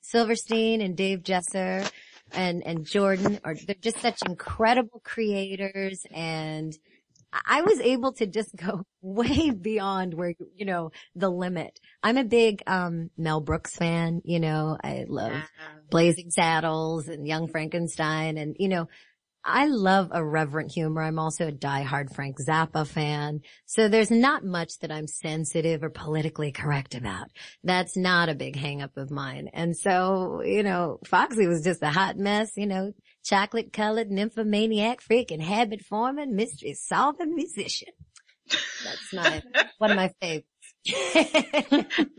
[0.00, 1.88] Silverstein and Dave Jeser
[2.32, 6.76] and, and Jordan are, they're just such incredible creators and
[7.32, 11.78] I was able to just go way beyond where, you know, the limit.
[12.02, 15.32] I'm a big, um, Mel Brooks fan, you know, I love
[15.90, 18.88] Blazing Saddles and Young Frankenstein and, you know,
[19.44, 21.02] I love irreverent humor.
[21.02, 23.40] I'm also a diehard Frank Zappa fan.
[23.66, 27.26] So there's not much that I'm sensitive or politically correct about.
[27.64, 29.50] That's not a big hang up of mine.
[29.52, 32.92] And so, you know, Foxy was just a hot mess, you know,
[33.22, 37.88] chocolate colored nymphomaniac, freaking habit forming, mystery solving musician.
[38.84, 39.42] That's my,
[39.78, 40.48] one of my favorites.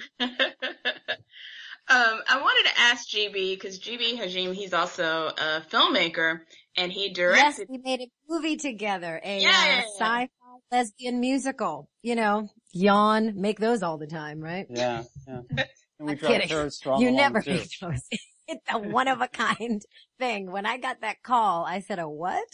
[1.89, 6.39] Um, I wanted to ask GB because GB Hajim, he's also a filmmaker
[6.77, 7.43] and he directed.
[7.43, 9.81] Yes, we made a movie together, a Yeah, uh, yeah, yeah.
[9.81, 10.27] sci-fi
[10.71, 11.89] lesbian musical.
[12.01, 14.65] You know, yawn, make those all the time, right?
[14.69, 15.41] Yeah, yeah.
[15.99, 16.47] And we I'm kidding.
[16.47, 17.51] Tara Strong you never too.
[17.51, 18.01] make those.
[18.47, 19.81] It's a one of a kind
[20.19, 20.51] thing.
[20.51, 22.47] When I got that call, I said, a what?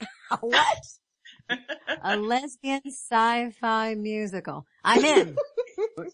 [0.30, 0.84] A what?
[2.02, 4.66] a lesbian sci-fi musical.
[4.84, 5.36] I'm in.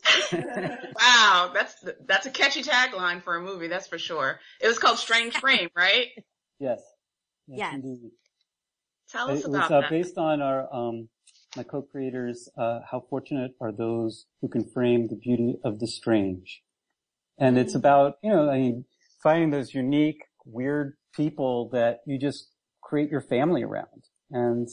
[0.97, 1.75] Wow, that's
[2.07, 4.41] that's a catchy tagline for a movie, that's for sure.
[4.61, 6.09] It was called Strange Frame, right?
[6.61, 6.81] Yes.
[7.49, 7.73] Yes, Yes.
[7.73, 8.11] indeed.
[9.11, 9.91] Tell It us was about uh, that.
[9.91, 11.09] based on our um,
[11.57, 12.49] my co-creators.
[12.57, 16.63] Uh, how fortunate are those who can frame the beauty of the strange?
[17.39, 18.85] And it's about you know I mean
[19.25, 22.51] finding those unique, weird people that you just
[22.83, 24.05] create your family around.
[24.31, 24.69] And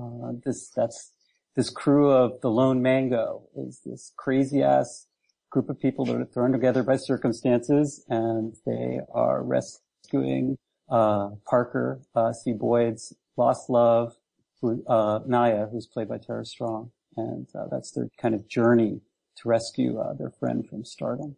[0.00, 1.12] uh, this that's
[1.56, 5.06] this crew of the Lone Mango is this crazy ass
[5.50, 10.56] group of people that are thrown together by circumstances, and they are rescuing
[10.88, 12.52] uh, Parker uh, C.
[12.52, 14.14] Boyd's lost love,
[14.60, 19.00] who, uh, Naya, who's played by Tara Strong, and uh, that's their kind of journey
[19.36, 21.36] to rescue uh, their friend from stardom.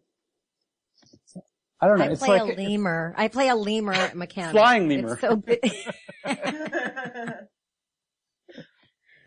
[1.81, 2.05] So, I don't know.
[2.05, 3.13] I it's play like a lemur.
[3.17, 4.51] I play a lemur at mechanic.
[4.51, 5.13] Flying lemur.
[5.13, 5.59] It's so big.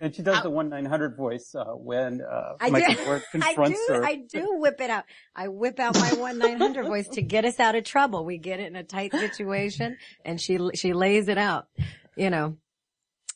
[0.02, 3.00] and she does the one nine hundred voice uh, when uh, I Michael do.
[3.04, 3.94] Ford I confronts do.
[3.94, 4.04] her.
[4.04, 5.04] I do whip it out.
[5.34, 8.24] I whip out my one nine hundred voice to get us out of trouble.
[8.24, 11.68] We get it in a tight situation, and she she lays it out.
[12.16, 12.58] You know,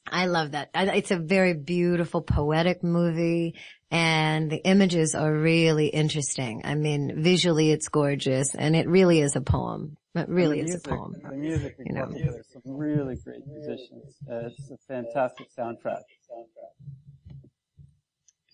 [0.09, 0.71] I love that.
[0.75, 3.55] It's a very beautiful, poetic movie,
[3.91, 6.63] and the images are really interesting.
[6.65, 9.97] I mean, visually, it's gorgeous, and it really is a poem.
[10.15, 11.15] It really And the is a poem.
[11.23, 12.07] The music we You know.
[12.07, 14.17] brought together some really great musicians.
[14.31, 16.03] Uh, it's a fantastic soundtrack.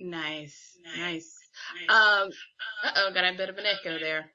[0.01, 1.39] Nice, nice.
[1.89, 2.31] Um,
[2.85, 4.33] uh-oh, got a bit of an echo there.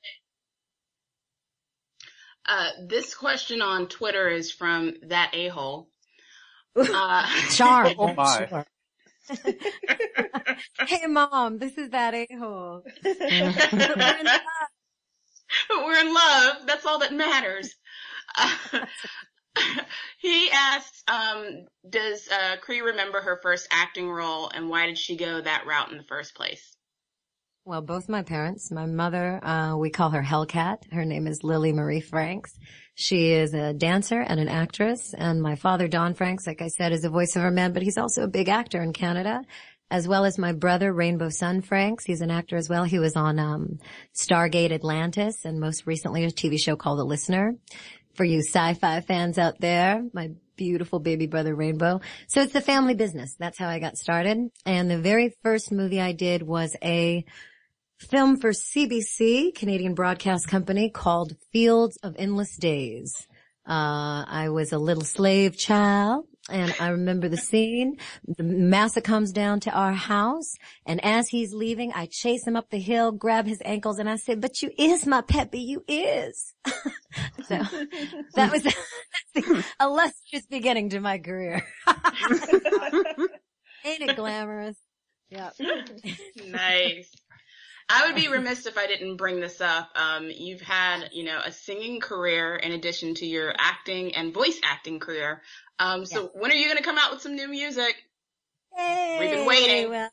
[2.45, 5.89] Uh, this question on Twitter is from that a-hole.
[6.77, 7.93] Uh, Charm.
[7.99, 8.63] Oh my.
[10.87, 12.83] Hey mom, this is that a-hole.
[13.03, 13.13] we're
[15.99, 16.55] in love.
[16.65, 17.75] That's all that matters.
[18.37, 18.85] Uh,
[20.19, 25.17] he asks, um, does, uh, Cree remember her first acting role and why did she
[25.17, 26.75] go that route in the first place?
[27.65, 30.89] Well, both my parents, my mother, uh, we call her Hellcat.
[30.93, 32.57] Her name is Lily Marie Franks.
[32.99, 35.13] She is a dancer and an actress.
[35.13, 38.23] And my father, Don Franks, like I said, is a voiceover man, but he's also
[38.23, 39.43] a big actor in Canada,
[39.91, 42.05] as well as my brother, Rainbow Sun Franks.
[42.05, 42.85] He's an actor as well.
[42.85, 43.77] He was on, um,
[44.15, 47.53] Stargate Atlantis and most recently a TV show called The Listener.
[48.15, 52.01] For you sci-fi fans out there, my beautiful baby brother Rainbow.
[52.27, 53.35] So it's the family business.
[53.37, 54.49] That's how I got started.
[54.65, 57.25] And the very first movie I did was a
[57.97, 63.27] film for CBC, Canadian Broadcast Company, called Fields of Endless Days.
[63.67, 67.97] Uh, I was a little slave child and I remember the scene.
[68.25, 70.53] The massa comes down to our house
[70.85, 74.15] and as he's leaving, I chase him up the hill, grab his ankles and I
[74.15, 76.53] say, but you is my peppy, you is.
[76.65, 77.59] so
[78.35, 78.63] that was
[79.33, 81.65] the illustrious beginning to my career.
[83.83, 84.77] Ain't it glamorous?
[85.29, 85.49] Yeah.
[86.45, 87.11] nice.
[87.89, 89.89] I would be remiss if I didn't bring this up.
[89.95, 94.59] Um, you've had, you know, a singing career in addition to your acting and voice
[94.63, 95.41] acting career.
[95.79, 97.95] Um, so when are you going to come out with some new music?
[98.77, 99.17] Yay!
[99.19, 99.89] We've been waiting.
[99.89, 100.09] Well,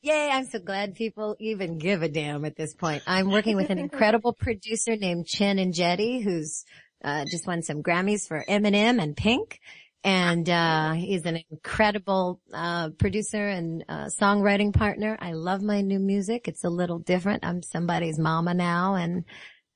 [0.00, 3.02] yay, I'm so glad people even give a damn at this point.
[3.06, 6.64] I'm working with an incredible producer named Chin Injeti who's,
[7.04, 9.60] uh, just won some Grammys for Eminem and Pink.
[10.04, 15.16] And, uh, he's an incredible, uh, producer and, uh, songwriting partner.
[15.20, 16.48] I love my new music.
[16.48, 17.44] It's a little different.
[17.44, 19.24] I'm somebody's mama now and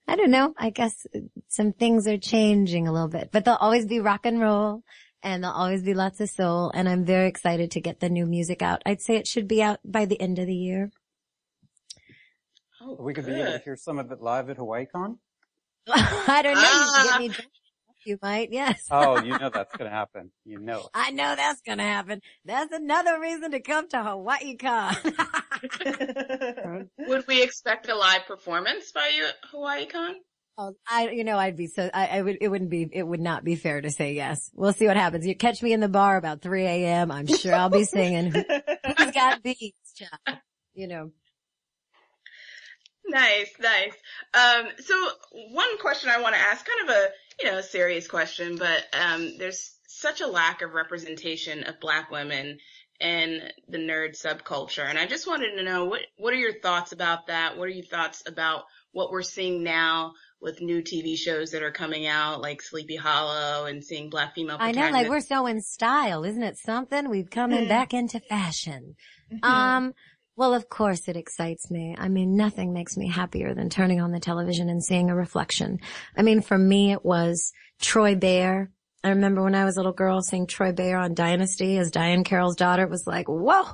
[0.09, 0.55] I don't know.
[0.57, 1.07] I guess
[1.49, 4.83] some things are changing a little bit, but they'll always be rock and roll
[5.23, 6.71] and there'll always be lots of soul.
[6.75, 8.83] And I'm very excited to get the new music out.
[8.87, 10.91] I'd say it should be out by the end of the year.
[12.81, 15.19] Oh, We could be able to hear some of it live at HawaiiCon.
[15.89, 17.35] I don't know.
[18.07, 18.53] You can get me drunk.
[18.53, 18.53] You might.
[18.53, 18.87] Yes.
[18.91, 20.31] Oh, you know that's going to happen.
[20.45, 20.89] You know.
[20.95, 22.21] I know that's gonna happen.
[22.45, 24.97] That's another reason to come to Hawaii Con.
[26.99, 30.15] Would we expect a live performance by you at Hawaii Con?
[30.59, 33.21] Oh, I, you know, I'd be so, I, I would, it wouldn't be, it would
[33.21, 34.51] not be fair to say yes.
[34.55, 35.27] We'll see what happens.
[35.27, 37.11] You catch me in the bar about 3 a.m.
[37.11, 38.31] I'm sure I'll be singing.
[38.33, 38.43] Who,
[38.97, 40.41] has got beats, child?
[40.75, 41.11] You know.
[43.07, 43.93] Nice, nice.
[44.33, 44.95] Um, so
[45.53, 47.09] one question I want to ask, kind of a,
[47.39, 52.11] you know, a serious question, but, um, there's such a lack of representation of black
[52.11, 52.59] women
[53.01, 54.85] in the nerd subculture.
[54.85, 57.57] And I just wanted to know what, what are your thoughts about that?
[57.59, 61.73] What are your thoughts about what we're seeing now with new TV shows that are
[61.73, 65.61] coming out, like Sleepy Hollow and seeing black female I know, like we're so in
[65.61, 67.09] style, isn't it something?
[67.09, 68.97] We've come in back into fashion.
[69.43, 69.95] Um,
[70.37, 71.97] well, of course it excites me.
[71.99, 75.81] I mean, nothing makes me happier than turning on the television and seeing a reflection.
[76.17, 78.71] I mean, for me, it was Troy Beyer.
[79.03, 82.25] I remember when I was a little girl seeing Troy Beyer on Dynasty as Diahann
[82.25, 82.83] Carroll's daughter.
[82.83, 83.65] It was like, whoa,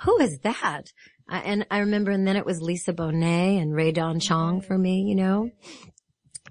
[0.00, 0.92] who is that?
[1.28, 4.76] I, and I remember, and then it was Lisa Bonet and Rae Dawn Chong for
[4.76, 5.50] me, you know?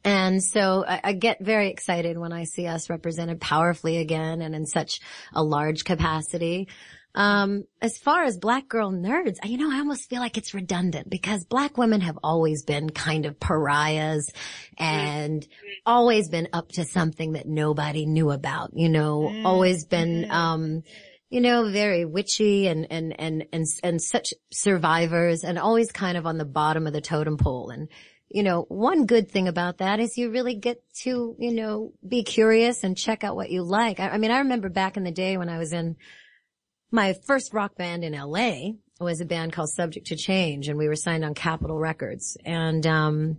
[0.04, 4.56] And so I, I get very excited when I see us represented powerfully again and
[4.56, 5.00] in such
[5.34, 6.68] a large capacity.
[7.14, 11.10] Um, as far as black girl nerds, you know, I almost feel like it's redundant
[11.10, 14.32] because black women have always been kind of pariahs
[14.78, 15.46] and
[15.86, 20.84] always been up to something that nobody knew about, you know, always been, um,
[21.30, 26.26] you know, very witchy and, and, and, and, and such survivors and always kind of
[26.26, 27.72] on the bottom of the totem pole.
[27.72, 27.90] And,
[28.30, 32.24] you know, one good thing about that is you really get to, you know, be
[32.24, 34.00] curious and check out what you like.
[34.00, 35.98] I, I mean, I remember back in the day when I was in
[36.92, 40.88] my first rock band in LA was a band called Subject to Change and we
[40.88, 42.38] were signed on Capitol Records.
[42.46, 43.38] And, um,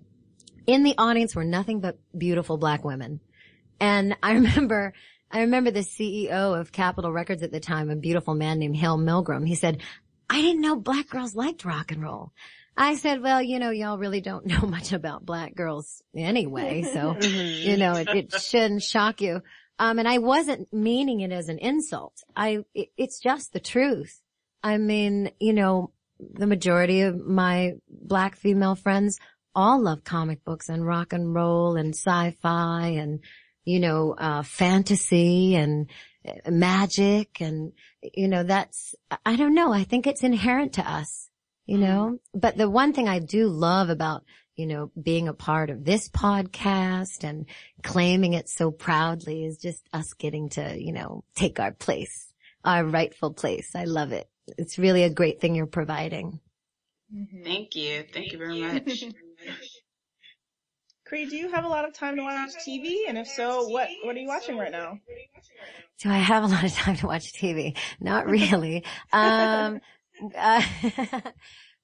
[0.66, 3.20] in the audience were nothing but beautiful black women.
[3.80, 4.94] And I remember,
[5.30, 8.98] I remember the CEO of Capitol Records at the time, a beautiful man named Hale
[8.98, 9.46] Milgrim.
[9.46, 9.82] He said,
[10.28, 12.32] I didn't know black girls liked rock and roll.
[12.76, 16.82] I said, well, you know, y'all really don't know much about black girls anyway.
[16.82, 19.42] So, you know, it, it shouldn't shock you.
[19.82, 22.22] Um, and I wasn't meaning it as an insult.
[22.36, 24.22] I, it, it's just the truth.
[24.62, 29.18] I mean, you know, the majority of my black female friends
[29.56, 33.24] all love comic books and rock and roll and sci-fi and,
[33.64, 35.90] you know, uh, fantasy and
[36.28, 37.72] uh, magic and,
[38.14, 38.94] you know, that's,
[39.26, 39.72] I don't know.
[39.72, 41.28] I think it's inherent to us,
[41.66, 44.22] you know, but the one thing I do love about,
[44.56, 47.46] you know, being a part of this podcast and
[47.82, 52.32] claiming it so proudly is just us getting to, you know, take our place,
[52.64, 53.74] our rightful place.
[53.74, 54.28] I love it.
[54.58, 56.40] It's really a great thing you're providing.
[57.44, 58.04] Thank you.
[58.12, 59.04] Thank you very much.
[61.06, 63.00] Cree, do you have a lot of time to watch TV?
[63.06, 64.98] And if so, what what are you watching right now?
[66.00, 67.76] Do I have a lot of time to watch TV?
[68.00, 68.82] Not really.
[69.12, 69.80] um,
[70.34, 70.62] uh,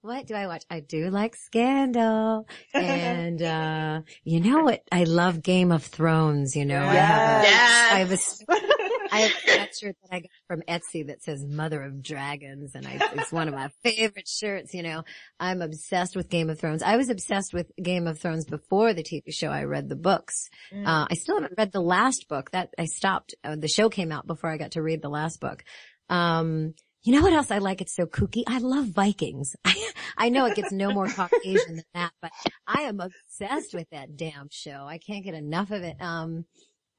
[0.09, 0.65] what do I watch?
[0.71, 2.49] I do like Scandal.
[2.75, 4.83] And, uh, you know what?
[4.91, 6.81] I love Game of Thrones, you know.
[6.83, 7.93] I have a, Yes.
[7.93, 8.75] I have a,
[9.15, 12.87] I have a sweatshirt that I got from Etsy that says Mother of Dragons and
[12.87, 15.05] I, it's one of my favorite shirts, you know.
[15.39, 16.83] I'm obsessed with Game of Thrones.
[16.83, 19.49] I was obsessed with Game of Thrones before the TV show.
[19.49, 20.49] I read the books.
[20.73, 23.35] Uh, I still haven't read the last book that I stopped.
[23.45, 25.65] Uh, the show came out before I got to read the last book.
[26.09, 27.80] Um, you know what else I like?
[27.80, 28.42] It's so kooky.
[28.49, 29.55] I love Vikings.
[29.64, 32.30] I, I know it gets no more Caucasian than that, but
[32.66, 34.84] I am obsessed with that damn show.
[34.86, 35.96] I can't get enough of it.
[36.01, 36.44] Um,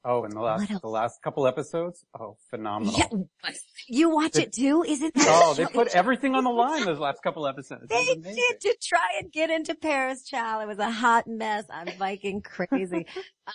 [0.02, 2.06] Oh, in the last, the last couple episodes?
[2.18, 2.94] Oh, phenomenal.
[2.96, 3.52] yeah,
[3.86, 4.82] you watch it too?
[4.88, 7.82] Isn't that Oh, they put everything on the line those last couple episodes.
[7.90, 10.62] They did to try and get into Paris, child.
[10.62, 11.66] It was a hot mess.
[11.70, 13.04] I'm Viking crazy.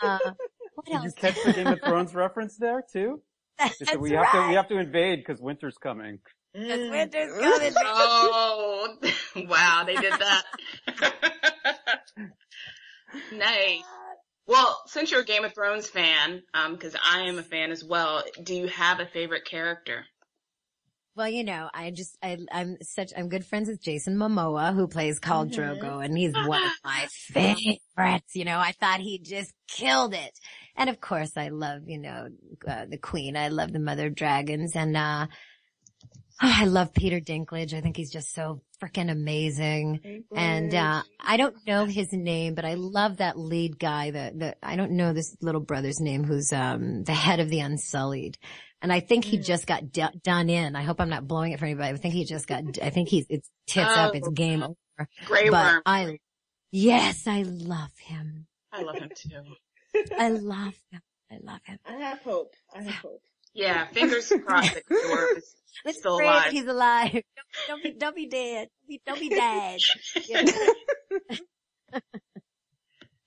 [0.03, 0.19] Uh,
[0.75, 1.05] what Did else?
[1.05, 3.23] you catch the Game of Thrones reference there too?
[3.57, 6.19] They That's we have to, we have to invade because winter's coming.
[6.55, 7.73] Because winter's coming.
[7.85, 8.95] oh,
[9.47, 10.43] wow, they did that.
[13.33, 13.83] nice.
[14.47, 17.83] Well, since you're a Game of Thrones fan, um, cause I am a fan as
[17.83, 20.05] well, do you have a favorite character?
[21.15, 24.87] Well, you know, I just, I, I'm such, I'm good friends with Jason Momoa, who
[24.87, 28.35] plays Khal Drogo, and he's one of my favorites.
[28.35, 30.39] You know, I thought he just killed it.
[30.75, 32.27] And of course, I love, you know,
[32.67, 33.37] uh, the Queen.
[33.37, 35.27] I love the Mother of Dragons, and uh,
[36.39, 37.73] I love Peter Dinklage.
[37.73, 40.23] I think he's just so freaking amazing.
[40.35, 44.11] And uh, I don't know his name, but I love that lead guy.
[44.11, 47.61] The the I don't know this little brother's name, who's um the head of the
[47.61, 48.37] Unsullied.
[48.81, 50.75] And I think he just got d- done in.
[50.75, 51.93] I hope I'm not blowing it for anybody.
[51.93, 52.63] I think he just got.
[52.83, 54.13] I think he's it's tits up.
[54.13, 54.31] It's Oh.
[54.31, 55.07] game over.
[55.25, 55.81] Grey but Worm.
[55.85, 56.19] I,
[56.71, 58.45] yes, I love him.
[58.73, 60.03] I love him too.
[60.19, 61.01] I love him.
[61.31, 61.79] I love him.
[61.85, 62.53] I have hope.
[62.75, 63.21] I have hope.
[63.55, 66.51] Yeah, fingers crossed that Grey is Let's still pray alive.
[66.51, 67.11] he's alive.
[67.13, 67.23] Don't,
[67.67, 68.67] don't be, don't be dead.
[68.81, 69.79] Don't be, don't be dead.
[70.27, 70.43] Yeah.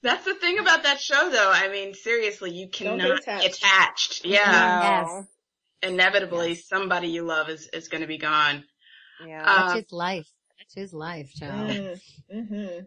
[0.03, 1.51] That's the thing about that show though.
[1.53, 3.57] I mean, seriously, you cannot get get attached.
[3.59, 4.25] attached.
[4.27, 4.83] Yeah.
[4.83, 5.27] Yes.
[5.83, 8.65] Inevitably, somebody you love is, is gonna be gone.
[9.27, 9.43] Yeah.
[9.45, 10.29] Uh, That's his life.
[10.59, 11.71] That's his life, child.
[11.71, 12.01] Mm,
[12.49, 12.85] hmm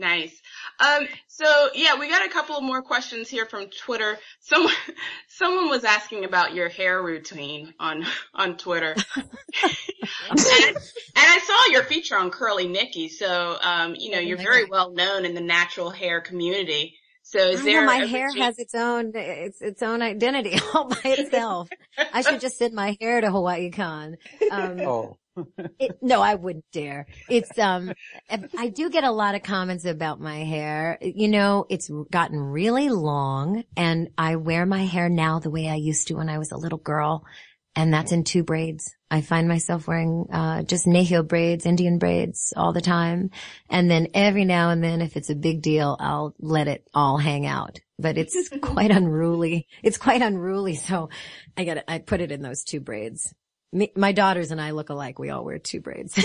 [0.00, 0.40] Nice.
[0.78, 4.18] Um, so yeah, we got a couple of more questions here from Twitter.
[4.40, 4.72] Someone,
[5.28, 8.96] someone was asking about your hair routine on, on Twitter.
[9.16, 10.76] and, and,
[11.16, 13.10] I saw your feature on Curly Nikki.
[13.10, 16.96] So, um, you know, you're very well known in the natural hair community.
[17.22, 20.58] So is I there know, my hair routine- has its own its its own identity
[20.74, 21.68] all by itself.
[22.12, 24.16] I should just send my hair to Hawaii Con.
[24.50, 25.16] Um, Oh.
[25.78, 27.06] it, no, I wouldn't dare.
[27.28, 27.92] It's um,
[28.58, 30.98] I do get a lot of comments about my hair.
[31.00, 35.76] You know, it's gotten really long, and I wear my hair now the way I
[35.76, 37.24] used to when I was a little girl,
[37.76, 38.94] and that's in two braids.
[39.10, 43.30] I find myself wearing uh just Nahil braids, Indian braids all the time,
[43.68, 47.18] and then every now and then, if it's a big deal, I'll let it all
[47.18, 47.78] hang out.
[47.98, 49.68] But it's quite unruly.
[49.82, 51.10] It's quite unruly, so
[51.56, 53.32] I got I put it in those two braids.
[53.72, 55.18] Me, my daughters and I look alike.
[55.18, 56.18] We all wear two braids.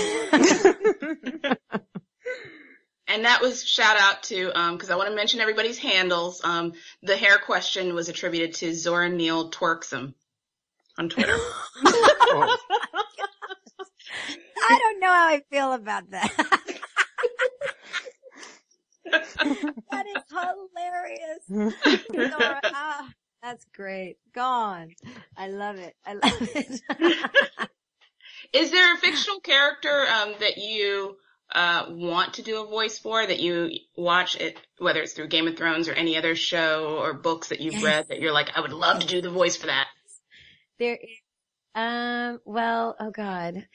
[3.08, 6.40] And that was shout out to, um, cause I want to mention everybody's handles.
[6.42, 6.72] Um,
[7.02, 10.14] the hair question was attributed to Zora Neale Twerksome
[10.98, 11.36] on Twitter.
[11.36, 12.56] Oh.
[14.68, 16.32] I don't know how I feel about that.
[19.04, 21.48] that is hilarious.
[22.12, 23.08] Nora, ah,
[23.40, 24.16] that's great.
[24.34, 24.90] Gone.
[25.36, 25.94] I love it.
[26.04, 26.80] I love it.
[28.52, 31.16] Is there a fictional character um, that you
[31.54, 35.46] uh, want to do a voice for that you watch it, whether it's through Game
[35.46, 37.84] of Thrones or any other show or books that you've Yes.
[37.84, 39.86] read that you're like, I would love to do the voice for that.
[40.78, 41.10] There is,
[41.74, 43.66] um, well, oh God.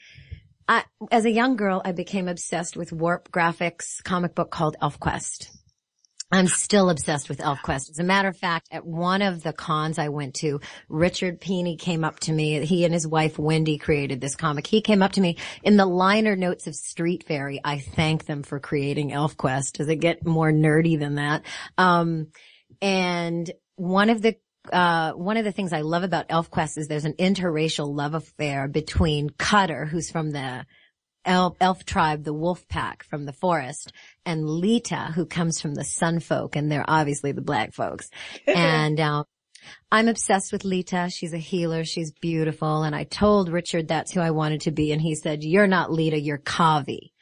[0.68, 5.50] I, as a young girl, I became obsessed with Warp Graphics comic book called ElfQuest.
[6.32, 7.90] I'm still obsessed with ElfQuest.
[7.90, 11.78] As a matter of fact, at one of the cons I went to, Richard Pini
[11.78, 12.64] came up to me.
[12.64, 14.66] He and his wife Wendy created this comic.
[14.66, 17.60] He came up to me in the liner notes of Street Faerie.
[17.62, 19.72] I thank them for creating ElfQuest.
[19.72, 21.42] Does it get more nerdy than that?
[21.76, 22.28] Um,
[22.80, 24.36] and one of the
[24.72, 28.68] uh, one of the things I love about ElfQuest is there's an interracial love affair
[28.68, 30.64] between Cutter, who's from the
[31.24, 33.92] elf, elf tribe, the wolf pack from the forest,
[34.24, 38.10] and Leetah, who comes from the sun folk, and they're obviously the black folks.
[38.46, 39.24] and, um,
[39.90, 41.10] I'm obsessed with Leetah.
[41.10, 41.84] She's a healer.
[41.84, 42.82] She's beautiful.
[42.82, 44.92] And I told Richard that's who I wanted to be.
[44.92, 47.12] And he said, you're not Leetah, you're Kahvi.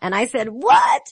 [0.00, 1.02] And I said, what?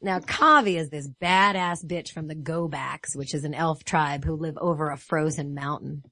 [0.00, 4.36] Now, Kahvi is this badass bitch from the Go-Backs, which is an elf tribe who
[4.36, 6.04] live over a frozen mountain.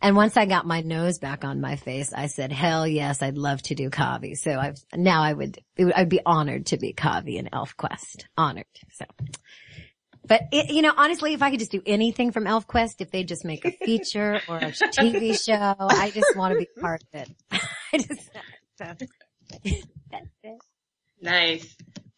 [0.00, 3.38] And once I got my nose back on my face, I said, hell yes, I'd
[3.38, 4.36] love to do Kahvi.
[4.36, 8.24] So I've, now I would, it would I'd be honored to be Kahvi in ElfQuest.
[8.36, 8.66] Honored.
[8.92, 9.04] So.
[10.26, 13.24] But it, you know, honestly, if I could just do anything from ElfQuest, if they
[13.24, 17.20] just make a feature or a TV show, I just want to be part of
[17.20, 17.30] it.
[17.92, 18.30] I just,
[18.78, 19.02] that's
[19.64, 19.84] it.
[21.20, 21.74] Nice.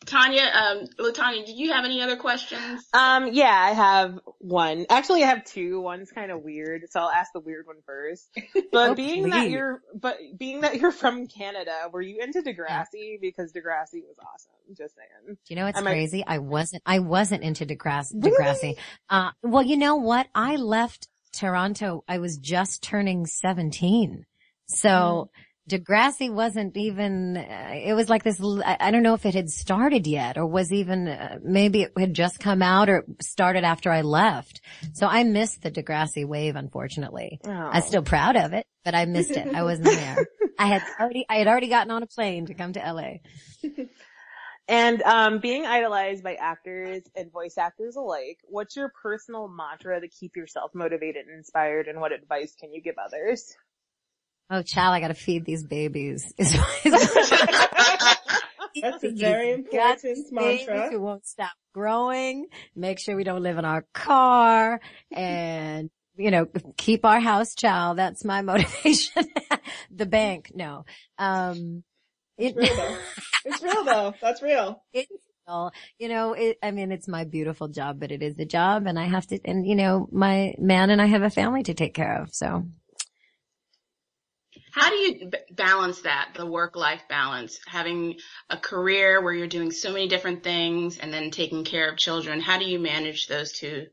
[0.07, 2.85] Tanya, um, Latanya, did you have any other questions?
[2.95, 4.87] Um, yeah, I have one.
[4.89, 5.81] Actually, I have two.
[5.81, 8.29] One's kind of weird, so I'll ask the weird one first.
[8.73, 13.21] But Oh, being that you're, but being that you're from Canada, were you into Degrassi?
[13.21, 14.53] Because Degrassi was awesome.
[14.77, 15.37] Just saying.
[15.37, 16.25] Do you know what's I might- crazy?
[16.27, 18.77] I wasn't, I wasn't into Degrassi, Degrassi.
[19.11, 20.27] Uh, well, you know what?
[20.35, 22.05] I left Toronto.
[22.09, 24.25] I was just turning 17.
[24.69, 25.31] So
[25.69, 30.07] Degrassi wasn't even, uh, it was like this, I don't know if it had started
[30.07, 34.03] yet or was even, uh, maybe it had just come out or started after I
[34.03, 34.61] left.
[34.93, 37.41] So I missed the Degrassi wave, unfortunately.
[37.73, 39.55] I'm still proud of it, but I missed it.
[39.55, 40.27] I wasn't there.
[40.59, 43.19] I had already, I had already gotten on a plane to come to LA.
[44.69, 50.09] And um, being idolized by actors and voice actors alike, what's your personal mantra to
[50.09, 53.55] keep yourself motivated and inspired, and what advice can you give others?
[54.49, 56.33] Oh, child, I gotta feed these babies.
[58.81, 60.91] That's a very You got important babies mantra.
[60.91, 62.47] Who won't stop growing.
[62.75, 64.81] Make sure we don't live in our car
[65.13, 67.99] and, you know, keep our house child.
[67.99, 69.25] That's my motivation.
[69.91, 70.85] the bank, no.
[71.19, 71.83] Um,
[72.39, 72.99] it, It's real though.
[73.45, 74.15] It's real though.
[74.21, 74.83] That's real.
[74.93, 75.11] it's
[75.49, 75.73] real.
[75.99, 78.99] you know, it, I mean, it's my beautiful job, but it is the job and
[78.99, 81.95] I have to, and you know, my man and I have a family to take
[81.95, 82.35] care of.
[82.35, 82.67] So
[84.77, 88.17] How do you balance that, the work-life balance, having
[88.51, 92.41] a career where you're doing so many different things and then taking care of children?
[92.41, 93.87] How do you manage those two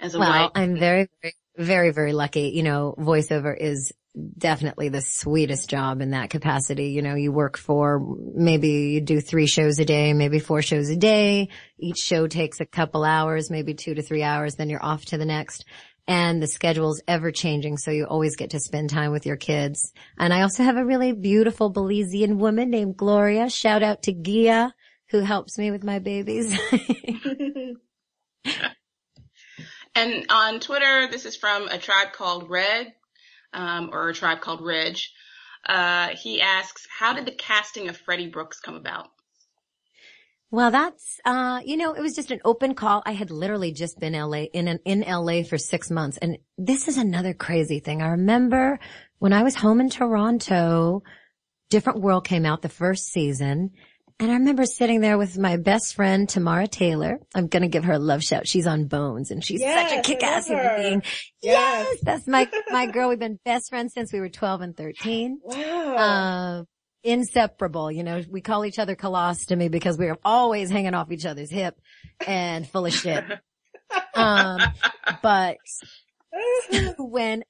[0.00, 0.52] as a well, wife?
[0.54, 2.52] I'm very, very, very, very lucky.
[2.54, 3.92] You know, voiceover is
[4.38, 6.88] definitely the sweetest job in that capacity.
[6.88, 8.02] You know, you work for
[8.34, 11.50] maybe you do three shows a day, maybe four shows a day.
[11.78, 15.18] Each show takes a couple hours, maybe two to three hours, then you're off to
[15.18, 15.66] the next.
[16.06, 19.92] And the schedule's ever changing, so you always get to spend time with your kids.
[20.18, 23.48] And I also have a really beautiful Belizean woman named Gloria.
[23.48, 24.74] Shout out to Gia,
[25.10, 26.58] who helps me with my babies.
[29.94, 32.92] And on Twitter, this is from a tribe called Red,
[33.52, 35.12] um, or a tribe called Ridge.
[35.66, 39.08] Uh, he asks, how did the casting of Freddie Brooks come about?
[40.52, 43.02] Well, that's, uh, you know, it was just an open call.
[43.06, 46.16] I had literally just been LA in an, in LA for six months.
[46.18, 48.02] And this is another crazy thing.
[48.02, 48.80] I remember
[49.20, 51.02] when I was home in Toronto,
[51.68, 53.70] Different World came out the first season.
[54.18, 57.20] And I remember sitting there with my best friend, Tamara Taylor.
[57.34, 58.46] I'm going to give her a love shout.
[58.46, 61.02] She's on Bones and she's Yes, such a kick-ass human being.
[61.40, 61.86] Yes.
[61.90, 63.08] Yes, that's my, my girl.
[63.08, 65.96] We've been best friends since we were 12 and 13 Wow.
[65.96, 66.64] uh,
[67.02, 67.90] inseparable.
[67.90, 71.50] You know, we call each other colostomy because we are always hanging off each other's
[71.50, 71.78] hip
[72.26, 73.24] and full of shit.
[74.14, 74.60] Um,
[75.20, 75.56] but
[76.96, 77.42] when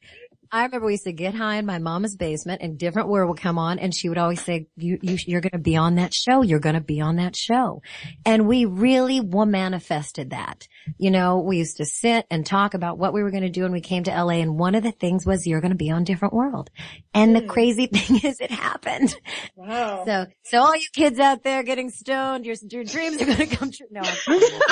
[0.52, 3.40] I remember we used to get high in my mama's basement and different world would
[3.40, 6.12] come on and she would always say, you, you, you're going to be on that
[6.12, 6.42] show.
[6.42, 7.82] You're going to be on that show.
[8.26, 10.66] And we really manifested that.
[10.98, 13.62] You know, we used to sit and talk about what we were going to do
[13.62, 14.40] when we came to LA.
[14.40, 16.70] And one of the things was you're going to be on different world.
[17.14, 19.14] And the crazy thing is it happened.
[19.54, 20.04] wow.
[20.04, 23.46] So, so all you kids out there getting stoned, your, your dreams are going to
[23.46, 23.86] come true.
[23.90, 24.58] No, I'm kidding.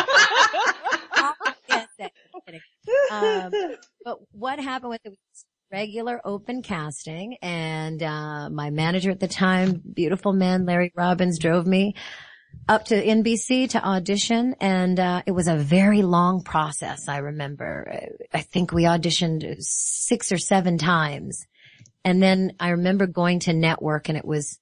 [1.69, 2.61] Yes, I'm kidding.
[3.11, 9.21] Um, but what happened with it was regular open casting and, uh, my manager at
[9.21, 11.95] the time, beautiful man, Larry Robbins drove me
[12.69, 17.09] up to NBC to audition and, uh, it was a very long process.
[17.09, 21.47] I remember, I think we auditioned six or seven times.
[22.05, 24.59] And then I remember going to network and it was,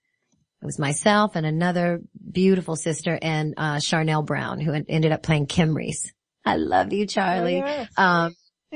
[0.61, 2.01] it was myself and another
[2.33, 6.13] beautiful sister and, uh, Charnele Brown who ended up playing Kim Reese.
[6.45, 7.63] I love you, Charlie.
[7.63, 7.93] Oh, yes.
[7.97, 8.35] Um,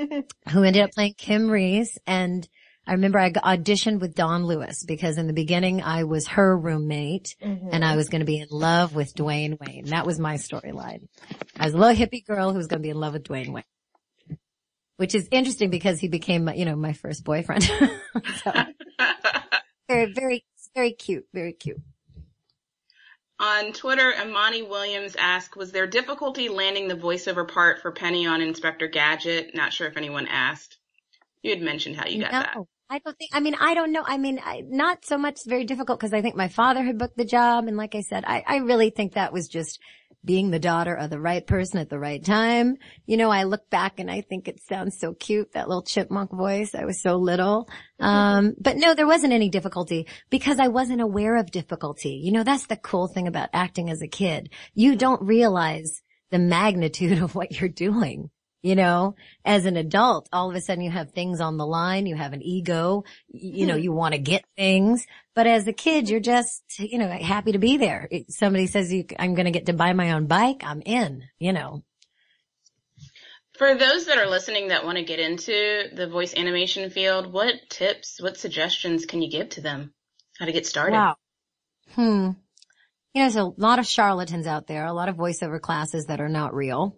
[0.51, 1.99] who ended up playing Kim Reese.
[2.07, 2.47] And
[2.87, 7.37] I remember I auditioned with Dawn Lewis because in the beginning I was her roommate
[7.43, 7.69] mm-hmm.
[7.73, 9.87] and I was going to be in love with Dwayne Wayne.
[9.87, 11.07] That was my storyline.
[11.59, 13.53] I was a little hippie girl who was going to be in love with Dwayne
[13.53, 13.65] Wayne.
[14.97, 17.63] Which is interesting because he became, you know, my first boyfriend.
[18.45, 18.53] so,
[19.89, 20.45] very, very,
[20.75, 21.81] very cute, very cute.
[23.41, 28.43] On Twitter, Imani Williams asked, was there difficulty landing the voiceover part for Penny on
[28.43, 29.55] Inspector Gadget?
[29.55, 30.77] Not sure if anyone asked.
[31.43, 32.53] You had mentioned how you got that.
[32.55, 34.05] No, I don't think, I mean, I don't know.
[34.05, 37.17] I mean, I, not so much very difficult because I think my father had booked
[37.17, 37.67] the job.
[37.67, 39.81] And like I said, I, I really think that was just
[40.25, 42.77] being the daughter of the right person at the right time.
[43.07, 46.31] You know, I look back and I think it sounds so cute, that little chipmunk
[46.31, 46.75] voice.
[46.75, 47.69] I was so little.
[47.99, 52.21] Um, but no, there wasn't any difficulty because I wasn't aware of difficulty.
[52.23, 54.51] You know, that's the cool thing about acting as a kid.
[54.75, 58.31] You don't realize the magnitude of what you're doing.
[58.63, 62.05] You know, as an adult, all of a sudden you have things on the line,
[62.05, 65.07] you have an ego, you know, you want to get things.
[65.35, 68.11] But as a kid, you're just, you know, happy to be there.
[68.29, 70.61] Somebody says you, I'm going to get to buy my own bike.
[70.63, 71.83] I'm in, you know.
[73.55, 77.55] For those that are listening that want to get into the voice animation field, what
[77.71, 79.95] tips, what suggestions can you give to them?
[80.39, 80.97] How to get started?
[80.97, 81.17] Wow.
[81.93, 82.31] Hmm.
[83.13, 86.21] You know, there's a lot of charlatans out there, a lot of voiceover classes that
[86.21, 86.97] are not real.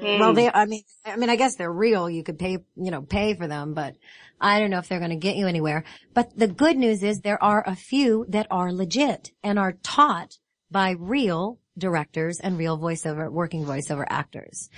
[0.00, 0.20] Hmm.
[0.20, 2.08] Well, they, I mean, I mean, I guess they're real.
[2.08, 3.96] You could pay, you know, pay for them, but
[4.40, 5.84] I don't know if they're going to get you anywhere.
[6.14, 10.38] But the good news is there are a few that are legit and are taught
[10.70, 14.68] by real directors and real voiceover, working voiceover actors.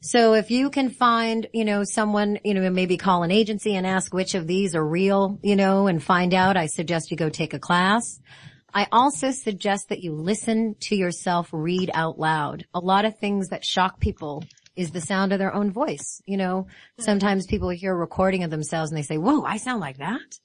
[0.00, 3.86] So if you can find, you know, someone, you know, maybe call an agency and
[3.86, 7.28] ask which of these are real, you know, and find out, I suggest you go
[7.28, 8.20] take a class.
[8.72, 12.66] I also suggest that you listen to yourself read out loud.
[12.74, 14.44] A lot of things that shock people
[14.76, 16.22] is the sound of their own voice.
[16.26, 16.66] You know,
[16.98, 17.02] hmm.
[17.02, 20.38] sometimes people hear a recording of themselves and they say, whoa, I sound like that.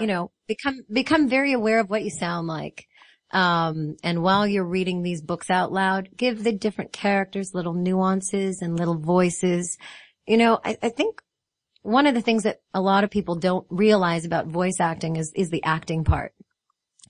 [0.00, 2.86] You know, become, become very aware of what you sound like.
[3.32, 8.62] Um, and while you're reading these books out loud, give the different characters little nuances
[8.62, 9.78] and little voices.
[10.26, 11.22] You know, I, I think
[11.80, 15.32] one of the things that a lot of people don't realize about voice acting is,
[15.34, 16.32] is the acting part.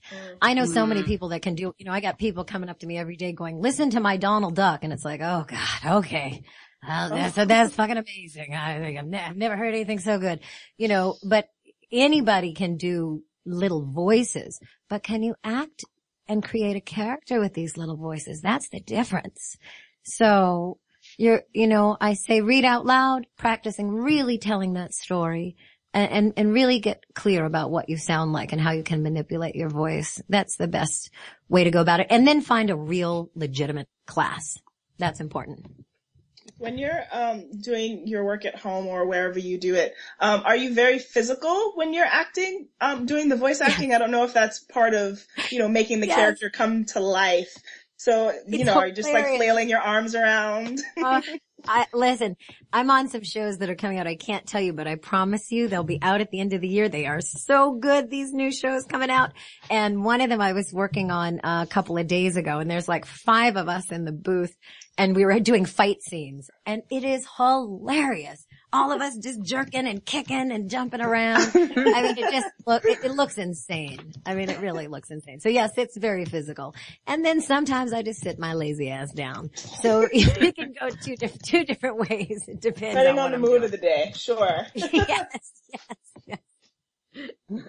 [0.09, 0.15] Hmm.
[0.41, 1.05] I know so many mm.
[1.05, 3.31] people that can do, you know, I got people coming up to me every day
[3.31, 4.83] going, listen to my Donald Duck.
[4.83, 6.43] And it's like, oh God, okay.
[6.85, 8.53] Uh, that's, that's fucking amazing.
[8.53, 10.41] I think I've, ne- I've never heard anything so good,
[10.77, 11.47] you know, but
[11.91, 14.59] anybody can do little voices,
[14.89, 15.85] but can you act
[16.27, 18.41] and create a character with these little voices?
[18.41, 19.57] That's the difference.
[20.03, 20.79] So
[21.17, 25.55] you're, you know, I say read out loud, practicing really telling that story
[25.93, 29.03] and, and, and really get clear about what you sound like and how you can
[29.03, 30.21] manipulate your voice.
[30.29, 31.11] That's the best
[31.49, 32.07] way to go about it.
[32.09, 34.57] And then find a real legitimate class.
[34.97, 35.65] That's important.
[36.57, 40.55] When you're um, doing your work at home or wherever you do it, um, are
[40.55, 43.93] you very physical when you're acting, um, doing the voice acting?
[43.93, 46.15] I don't know if that's part of, you know, making the Yes.
[46.17, 47.53] character come to life.
[47.97, 50.79] So, you It's know, are you just like flailing your arms around?
[50.97, 51.21] Uh,
[51.65, 52.35] I, listen,
[52.73, 54.07] I'm on some shows that are coming out.
[54.07, 56.59] I can't tell you, but I promise you they'll be out at the end of
[56.61, 56.89] the year.
[56.89, 59.31] They are so good, these new shows coming out.
[59.69, 62.69] And one of them I was working on uh, a couple of days ago and
[62.69, 64.53] there's like five of us in the booth
[64.97, 68.45] and we were doing fight scenes and it is hilarious.
[68.71, 71.41] All of us just jerking and kicking and jumping around.
[71.55, 74.13] I mean, it just look, it, it looks insane.
[74.25, 75.39] I mean, it really looks insane.
[75.39, 76.75] So yes, it's very physical.
[77.05, 79.51] And then sometimes I just sit my lazy ass down.
[79.55, 82.45] So it can go two different, two different ways.
[82.47, 83.63] It depends Depending on, on the I'm mood doing.
[83.65, 84.65] of the day, sure.
[84.75, 85.27] yes,
[86.27, 86.39] yes,
[87.49, 87.63] yes.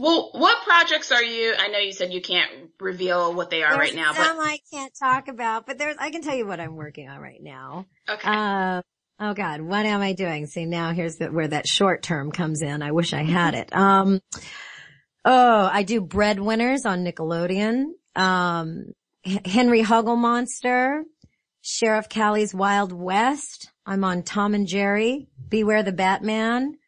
[0.00, 1.54] Well, what projects are you?
[1.58, 4.38] I know you said you can't reveal what they are There's right now, but some
[4.38, 7.20] but I can't talk about, but there's, I can tell you what I'm working on
[7.20, 7.84] right now.
[8.08, 8.26] okay.
[8.26, 8.80] Uh,
[9.20, 10.46] oh God, what am I doing?
[10.46, 12.80] See, now here's the, where that short term comes in.
[12.80, 13.70] I wish I had it.
[13.76, 14.20] Um,
[15.26, 17.88] oh, I do Breadwinners on Nickelodeon.
[18.16, 18.94] Um,
[19.26, 21.04] H- Henry Huggle Monster,
[21.60, 23.70] Sheriff Callie's Wild West.
[23.84, 26.78] I'm on Tom and Jerry, Beware the Batman,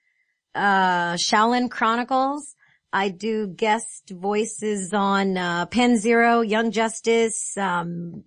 [0.54, 2.54] uh, Shaolin Chronicles.
[2.93, 8.24] I do guest voices on, uh, Penn Zero, Young Justice, um,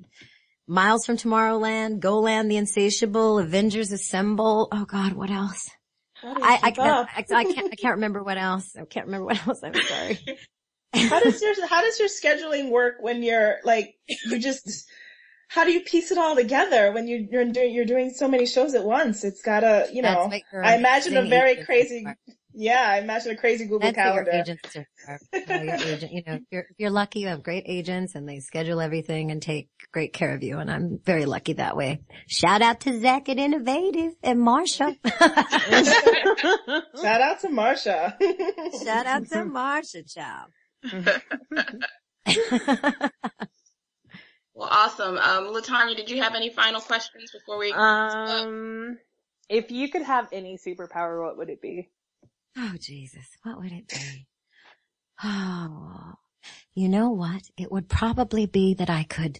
[0.68, 4.68] Miles from Tomorrowland, Golan the Insatiable, Avengers Assemble.
[4.72, 5.70] Oh God, what else?
[6.24, 8.76] I, I, can't, I, I can't, I can't remember what else.
[8.76, 9.62] I can't remember what else.
[9.64, 10.20] I'm sorry.
[11.10, 14.88] how does your how does your scheduling work when you're like you just
[15.48, 18.46] how do you piece it all together when you, you're doing you're doing so many
[18.46, 19.24] shows at once?
[19.24, 20.32] It's gotta you know.
[20.54, 22.16] I imagine a very crazy are.
[22.56, 22.86] Yeah.
[22.88, 24.32] I imagine a crazy Google That's what your calendar.
[24.32, 24.88] agents are.
[25.32, 25.54] for.
[25.54, 28.28] Uh, your agent, you know, if you're, if you're lucky, you have great agents and
[28.28, 30.58] they schedule everything and take great care of you.
[30.58, 32.02] And I'm very lucky that way.
[32.28, 34.96] Shout out to Zach at Innovative and Marsha.
[37.02, 38.16] Shout out to Marsha.
[38.84, 40.50] Shout out to Marsha, child.
[44.54, 45.18] well, awesome.
[45.18, 47.72] Um, Latanya, did you have any final questions before we?
[47.74, 48.98] Um,
[49.50, 51.90] if you could have any superpower, what would it be?
[52.58, 54.28] Oh Jesus, what would it be?
[55.24, 56.14] Oh,
[56.74, 57.44] you know what?
[57.58, 59.40] It would probably be that I could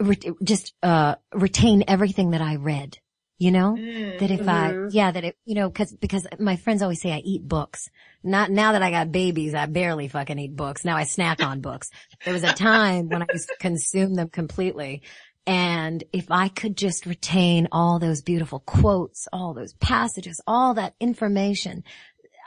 [0.00, 2.98] re- just uh retain everything that I read.
[3.38, 3.76] You know,
[4.20, 4.94] that if I, Mhm.
[4.94, 7.88] yeah, that it, you know, cause, because my friends always say I eat books.
[8.22, 10.84] Not, now that I got babies, I barely fucking eat books.
[10.84, 11.90] Now I snack on books.
[12.24, 15.02] There was a time when I used to consume them completely.
[15.46, 20.94] And if I could just retain all those beautiful quotes, all those passages, all that
[21.00, 21.82] information,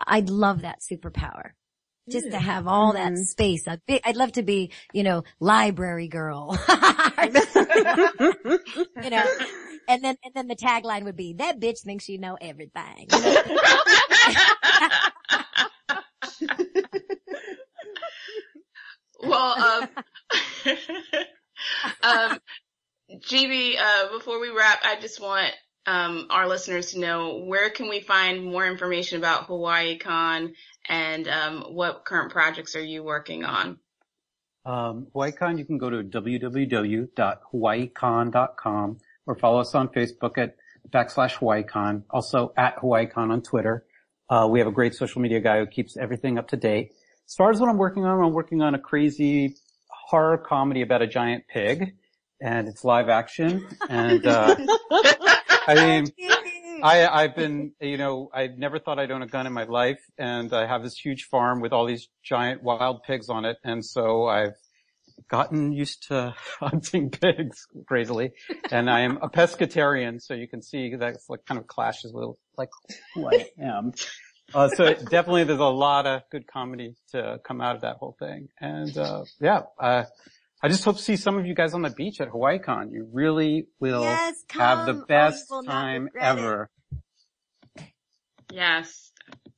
[0.05, 1.51] I'd love that superpower.
[2.07, 3.67] Just to have all that space.
[3.67, 6.55] I'd, be, I'd love to be, you know, library girl.
[6.69, 6.75] you
[9.09, 9.25] know,
[9.87, 13.07] and then, and then the tagline would be, that bitch thinks she know everything.
[13.11, 13.41] You know?
[19.23, 19.89] well, um,
[22.03, 22.37] um,
[23.11, 25.53] GB, uh, before we wrap, I just want
[25.85, 30.53] um, our listeners to know where can we find more information about HawaiiCon
[30.89, 33.77] and um, what current projects are you working on?
[34.65, 38.97] Um, HawaiiCon, you can go to www.hawaiicon.com
[39.27, 40.55] or follow us on Facebook at
[40.89, 43.85] backslash HawaiiCon, also at HawaiiCon on Twitter.
[44.27, 46.93] Uh, we have a great social media guy who keeps everything up to date.
[47.27, 49.55] As far as what I'm working on, I'm working on a crazy
[49.87, 51.93] horror comedy about a giant pig
[52.41, 54.55] and it's live action and, uh,
[55.67, 56.07] I mean,
[56.83, 59.99] I, I've been, you know, I never thought I'd own a gun in my life
[60.17, 63.57] and I have this huge farm with all these giant wild pigs on it.
[63.63, 64.55] And so I've
[65.29, 68.33] gotten used to hunting pigs crazily
[68.71, 70.21] and I am a pescatarian.
[70.21, 72.69] So you can see that's like kind of clashes with like
[73.15, 73.93] who I am.
[74.53, 78.15] Uh, so definitely there's a lot of good comedy to come out of that whole
[78.19, 78.49] thing.
[78.61, 80.03] And, uh, yeah, uh,
[80.65, 82.91] I just hope to see some of you guys on the beach at HawaiiCon.
[82.91, 84.95] You really will Yes, have the come.
[84.95, 86.39] Oh, you best time regret it.
[86.39, 86.69] ever.
[88.51, 89.11] Yes,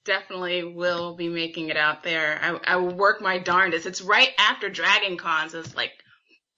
[0.03, 2.37] definitely will be making it out there.
[2.41, 3.85] I, I will work my darndest.
[3.85, 5.91] It's right after Dragon Con, so it's like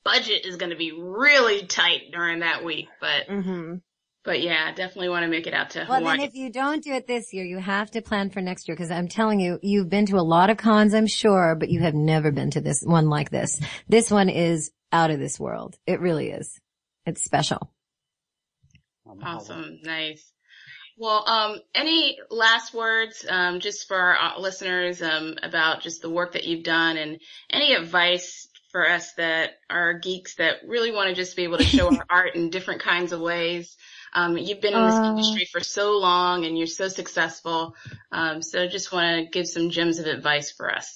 [0.03, 2.87] budget is going to be really tight during that week.
[2.99, 3.75] But Mm-hmm.
[4.23, 6.17] But yeah, definitely want to make it out to Well, Hawaii.
[6.17, 8.75] then if you don't do it this year, you have to plan for next year
[8.75, 11.81] because I'm telling you, you've been to a lot of cons, I'm sure, but you
[11.81, 13.59] have never been to this one like this.
[13.87, 15.77] This one is out of this world.
[15.85, 16.59] It really is.
[17.05, 17.71] It's special.
[19.23, 19.79] Awesome.
[19.83, 20.31] Nice.
[20.97, 26.09] Well, um, any last words, um, just for our uh, listeners, um, about just the
[26.09, 31.09] work that you've done and any advice for us that are geeks that really want
[31.09, 33.77] to just be able to show our art in different kinds of ways.
[34.13, 37.75] Um, you've been in this Uh, industry for so long and you're so successful.
[38.11, 40.95] Um, so just want to give some gems of advice for us.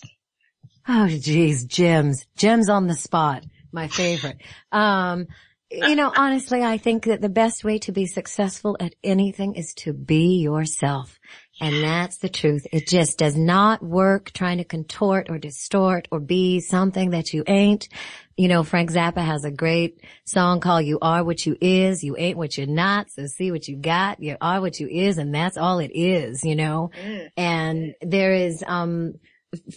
[0.88, 3.43] Oh geez, gems, gems on the spot.
[3.72, 4.38] my favorite.
[4.72, 5.28] Um,
[5.72, 9.74] you know, honestly, I think that the best way to be successful at anything is
[9.78, 11.20] to be yourself.
[11.62, 12.66] And that's the truth.
[12.72, 17.43] It just does not work trying to contort or distort or be something that you
[17.47, 17.88] ain't.
[18.36, 22.18] You know, Frank Zappa has a great song called You Are What You Is, You
[22.18, 25.34] Ain't What You're Not, so see what you got, you are what you is, and
[25.34, 26.89] that's all it is, you know?
[27.38, 29.14] And there is, um,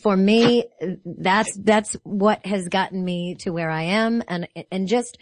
[0.02, 0.64] for me,
[1.04, 5.18] that's, that's what has gotten me to where I am and, and just,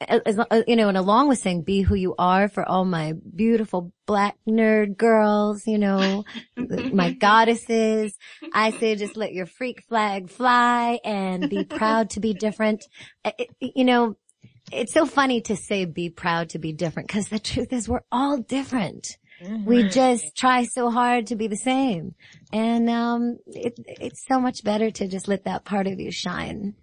[0.00, 3.92] as, you know, and along with saying be who you are for all my beautiful
[4.06, 6.24] black nerd girls, you know,
[6.56, 8.16] my goddesses,
[8.52, 12.84] I say just let your freak flag fly and be proud to be different.
[13.38, 14.16] It- you know,
[14.72, 18.00] it's so funny to say be proud to be different because the truth is we're
[18.10, 19.16] all different.
[19.64, 22.14] We just try so hard to be the same.
[22.52, 26.74] And, um, it, it's so much better to just let that part of you shine.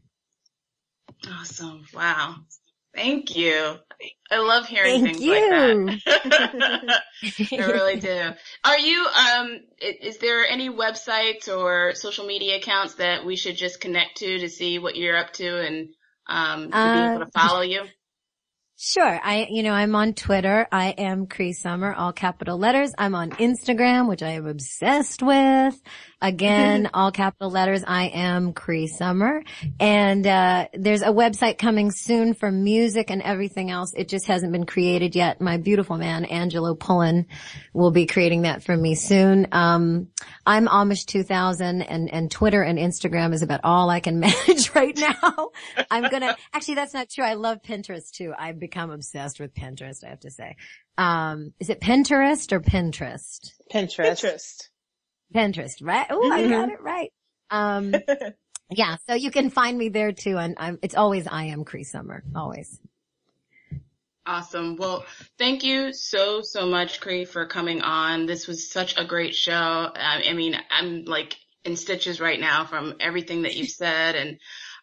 [1.27, 1.85] Awesome.
[1.93, 2.35] Wow.
[2.95, 3.75] Thank you.
[4.31, 5.85] I love hearing Thank things you.
[5.85, 7.01] like that.
[7.51, 8.29] I really do.
[8.63, 13.81] Are you, um, is there any websites or social media accounts that we should just
[13.81, 15.89] connect to to see what you're up to and,
[16.27, 17.83] um, to Uh, be able to follow you?
[18.77, 19.19] Sure.
[19.21, 20.65] I, you know, I'm on Twitter.
[20.71, 22.93] I am Cree Summer, all capital letters.
[22.97, 25.75] I'm on Instagram, which I am obsessed with.
[26.21, 27.83] Again, all capital letters.
[27.85, 29.43] I am Cree Summer.
[29.79, 33.93] And, uh, there's a website coming soon for music and everything else.
[33.95, 35.41] It just hasn't been created yet.
[35.41, 37.27] My beautiful man, Angelo Pullen,
[37.73, 39.47] will be creating that for me soon.
[39.51, 40.07] Um,
[40.45, 44.97] I'm Amish 2000 and, and Twitter and Instagram is about all I can manage right
[44.97, 45.49] now.
[45.89, 47.23] I'm gonna, actually that's not true.
[47.23, 48.33] I love Pinterest too.
[48.37, 50.55] I've become obsessed with Pinterest, I have to say.
[50.97, 53.51] Um, is it Pinterest or Pinterest?
[53.73, 54.05] Pinterest.
[54.05, 54.69] Pinterest.
[55.33, 56.07] Pinterest, right?
[56.09, 57.11] Oh, I got it right.
[57.49, 57.93] Um,
[58.69, 60.37] yeah, so you can find me there too.
[60.37, 62.79] And I'm, it's always I am Cree Summer, always.
[64.25, 64.75] Awesome.
[64.75, 65.05] Well,
[65.39, 68.27] thank you so, so much, Cree, for coming on.
[68.27, 69.53] This was such a great show.
[69.53, 74.39] I, I mean, I'm like in stitches right now from everything that you've said and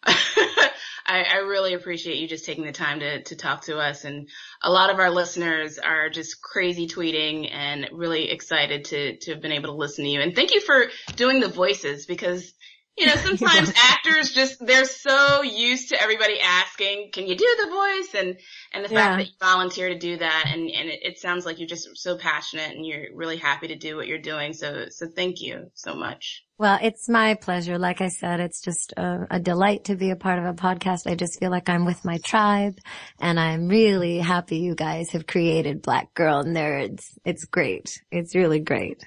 [1.06, 4.04] I, I really appreciate you just taking the time to, to talk to us.
[4.04, 4.28] And
[4.62, 9.40] a lot of our listeners are just crazy tweeting and really excited to, to have
[9.40, 10.20] been able to listen to you.
[10.20, 12.52] And thank you for doing the voices because
[12.96, 17.70] you know, sometimes actors just, they're so used to everybody asking, can you do the
[17.70, 18.14] voice?
[18.14, 18.38] And,
[18.72, 19.16] and the Yeah.
[19.16, 21.88] fact that you volunteer to do that and, and it, it sounds like you're just
[21.94, 24.52] so passionate and you're really happy to do what you're doing.
[24.52, 26.42] So, so thank you so much.
[26.58, 27.78] Well, it's my pleasure.
[27.78, 31.06] Like I said, it's just a, a delight to be a part of a podcast.
[31.06, 32.78] I just feel like I'm with my tribe
[33.20, 37.04] and I'm really happy you guys have created Black Girl Nerds.
[37.26, 38.00] It's great.
[38.10, 39.04] It's really great.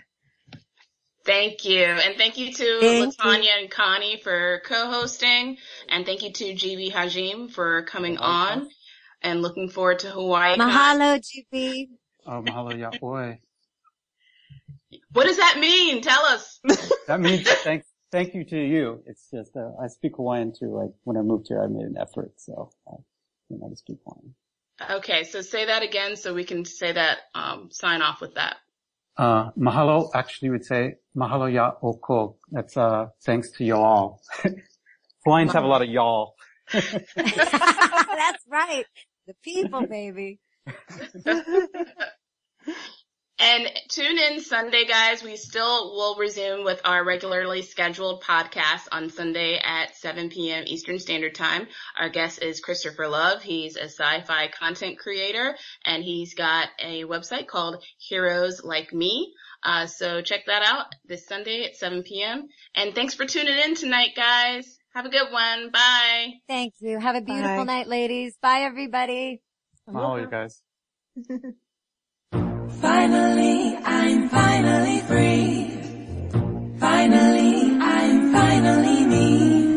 [1.26, 1.84] Thank you.
[1.84, 5.58] And thank you to Thank Latanya and Connie for co-hosting.
[5.90, 8.70] And thank you to GB Hajim for coming on
[9.22, 10.58] and looking forward to Hawaii.
[10.58, 11.90] Mahalo, GB.
[12.26, 13.38] Oh, mahalo yaoi.
[15.12, 16.02] What does that mean?
[16.02, 16.60] Tell us.
[17.08, 19.02] That means thank, thank you to you.
[19.08, 20.68] It's just, uh, I speak Hawaiian too.
[20.68, 22.34] Like when I moved here, I made an effort.
[22.38, 22.98] So, I,
[23.50, 24.36] you know, to speak Hawaiian.
[25.00, 25.24] Okay.
[25.24, 28.58] So say that again so we can say that, um, sign off with that.
[29.20, 32.38] Uh, mahalo actually would say mahalo ya oko.
[32.52, 34.22] That's, uh, thanks to y'all.
[35.26, 36.36] Hawaiians have a lot of y'all.
[36.72, 38.86] That's right.
[39.28, 40.40] The people, baby.
[43.40, 45.24] And tune in Sunday, guys.
[45.24, 50.66] We still will resume with our regularly scheduled podcast on Sunday at 7 p.m.
[50.68, 51.68] Eastern Standard Time.
[51.98, 53.42] Our guest is Christopher Love.
[53.42, 59.34] He's a sci-fi content creator and he's got a website called Heroes Like Me.
[59.64, 62.50] Uh, so check that out this Sunday at 7 p.m.
[62.76, 64.78] And thanks for tuning in tonight, guys.
[64.94, 65.72] Have a good one.
[65.72, 66.34] Bye.
[66.50, 67.00] Thank you.
[67.00, 67.64] Have a beautiful Bye.
[67.64, 68.36] night, ladies.
[68.42, 69.42] Bye, everybody.
[69.88, 70.62] Mahalo, you guys.
[72.82, 75.82] Finally, I'm finally free.
[76.80, 79.69] Finally, I'm finally me.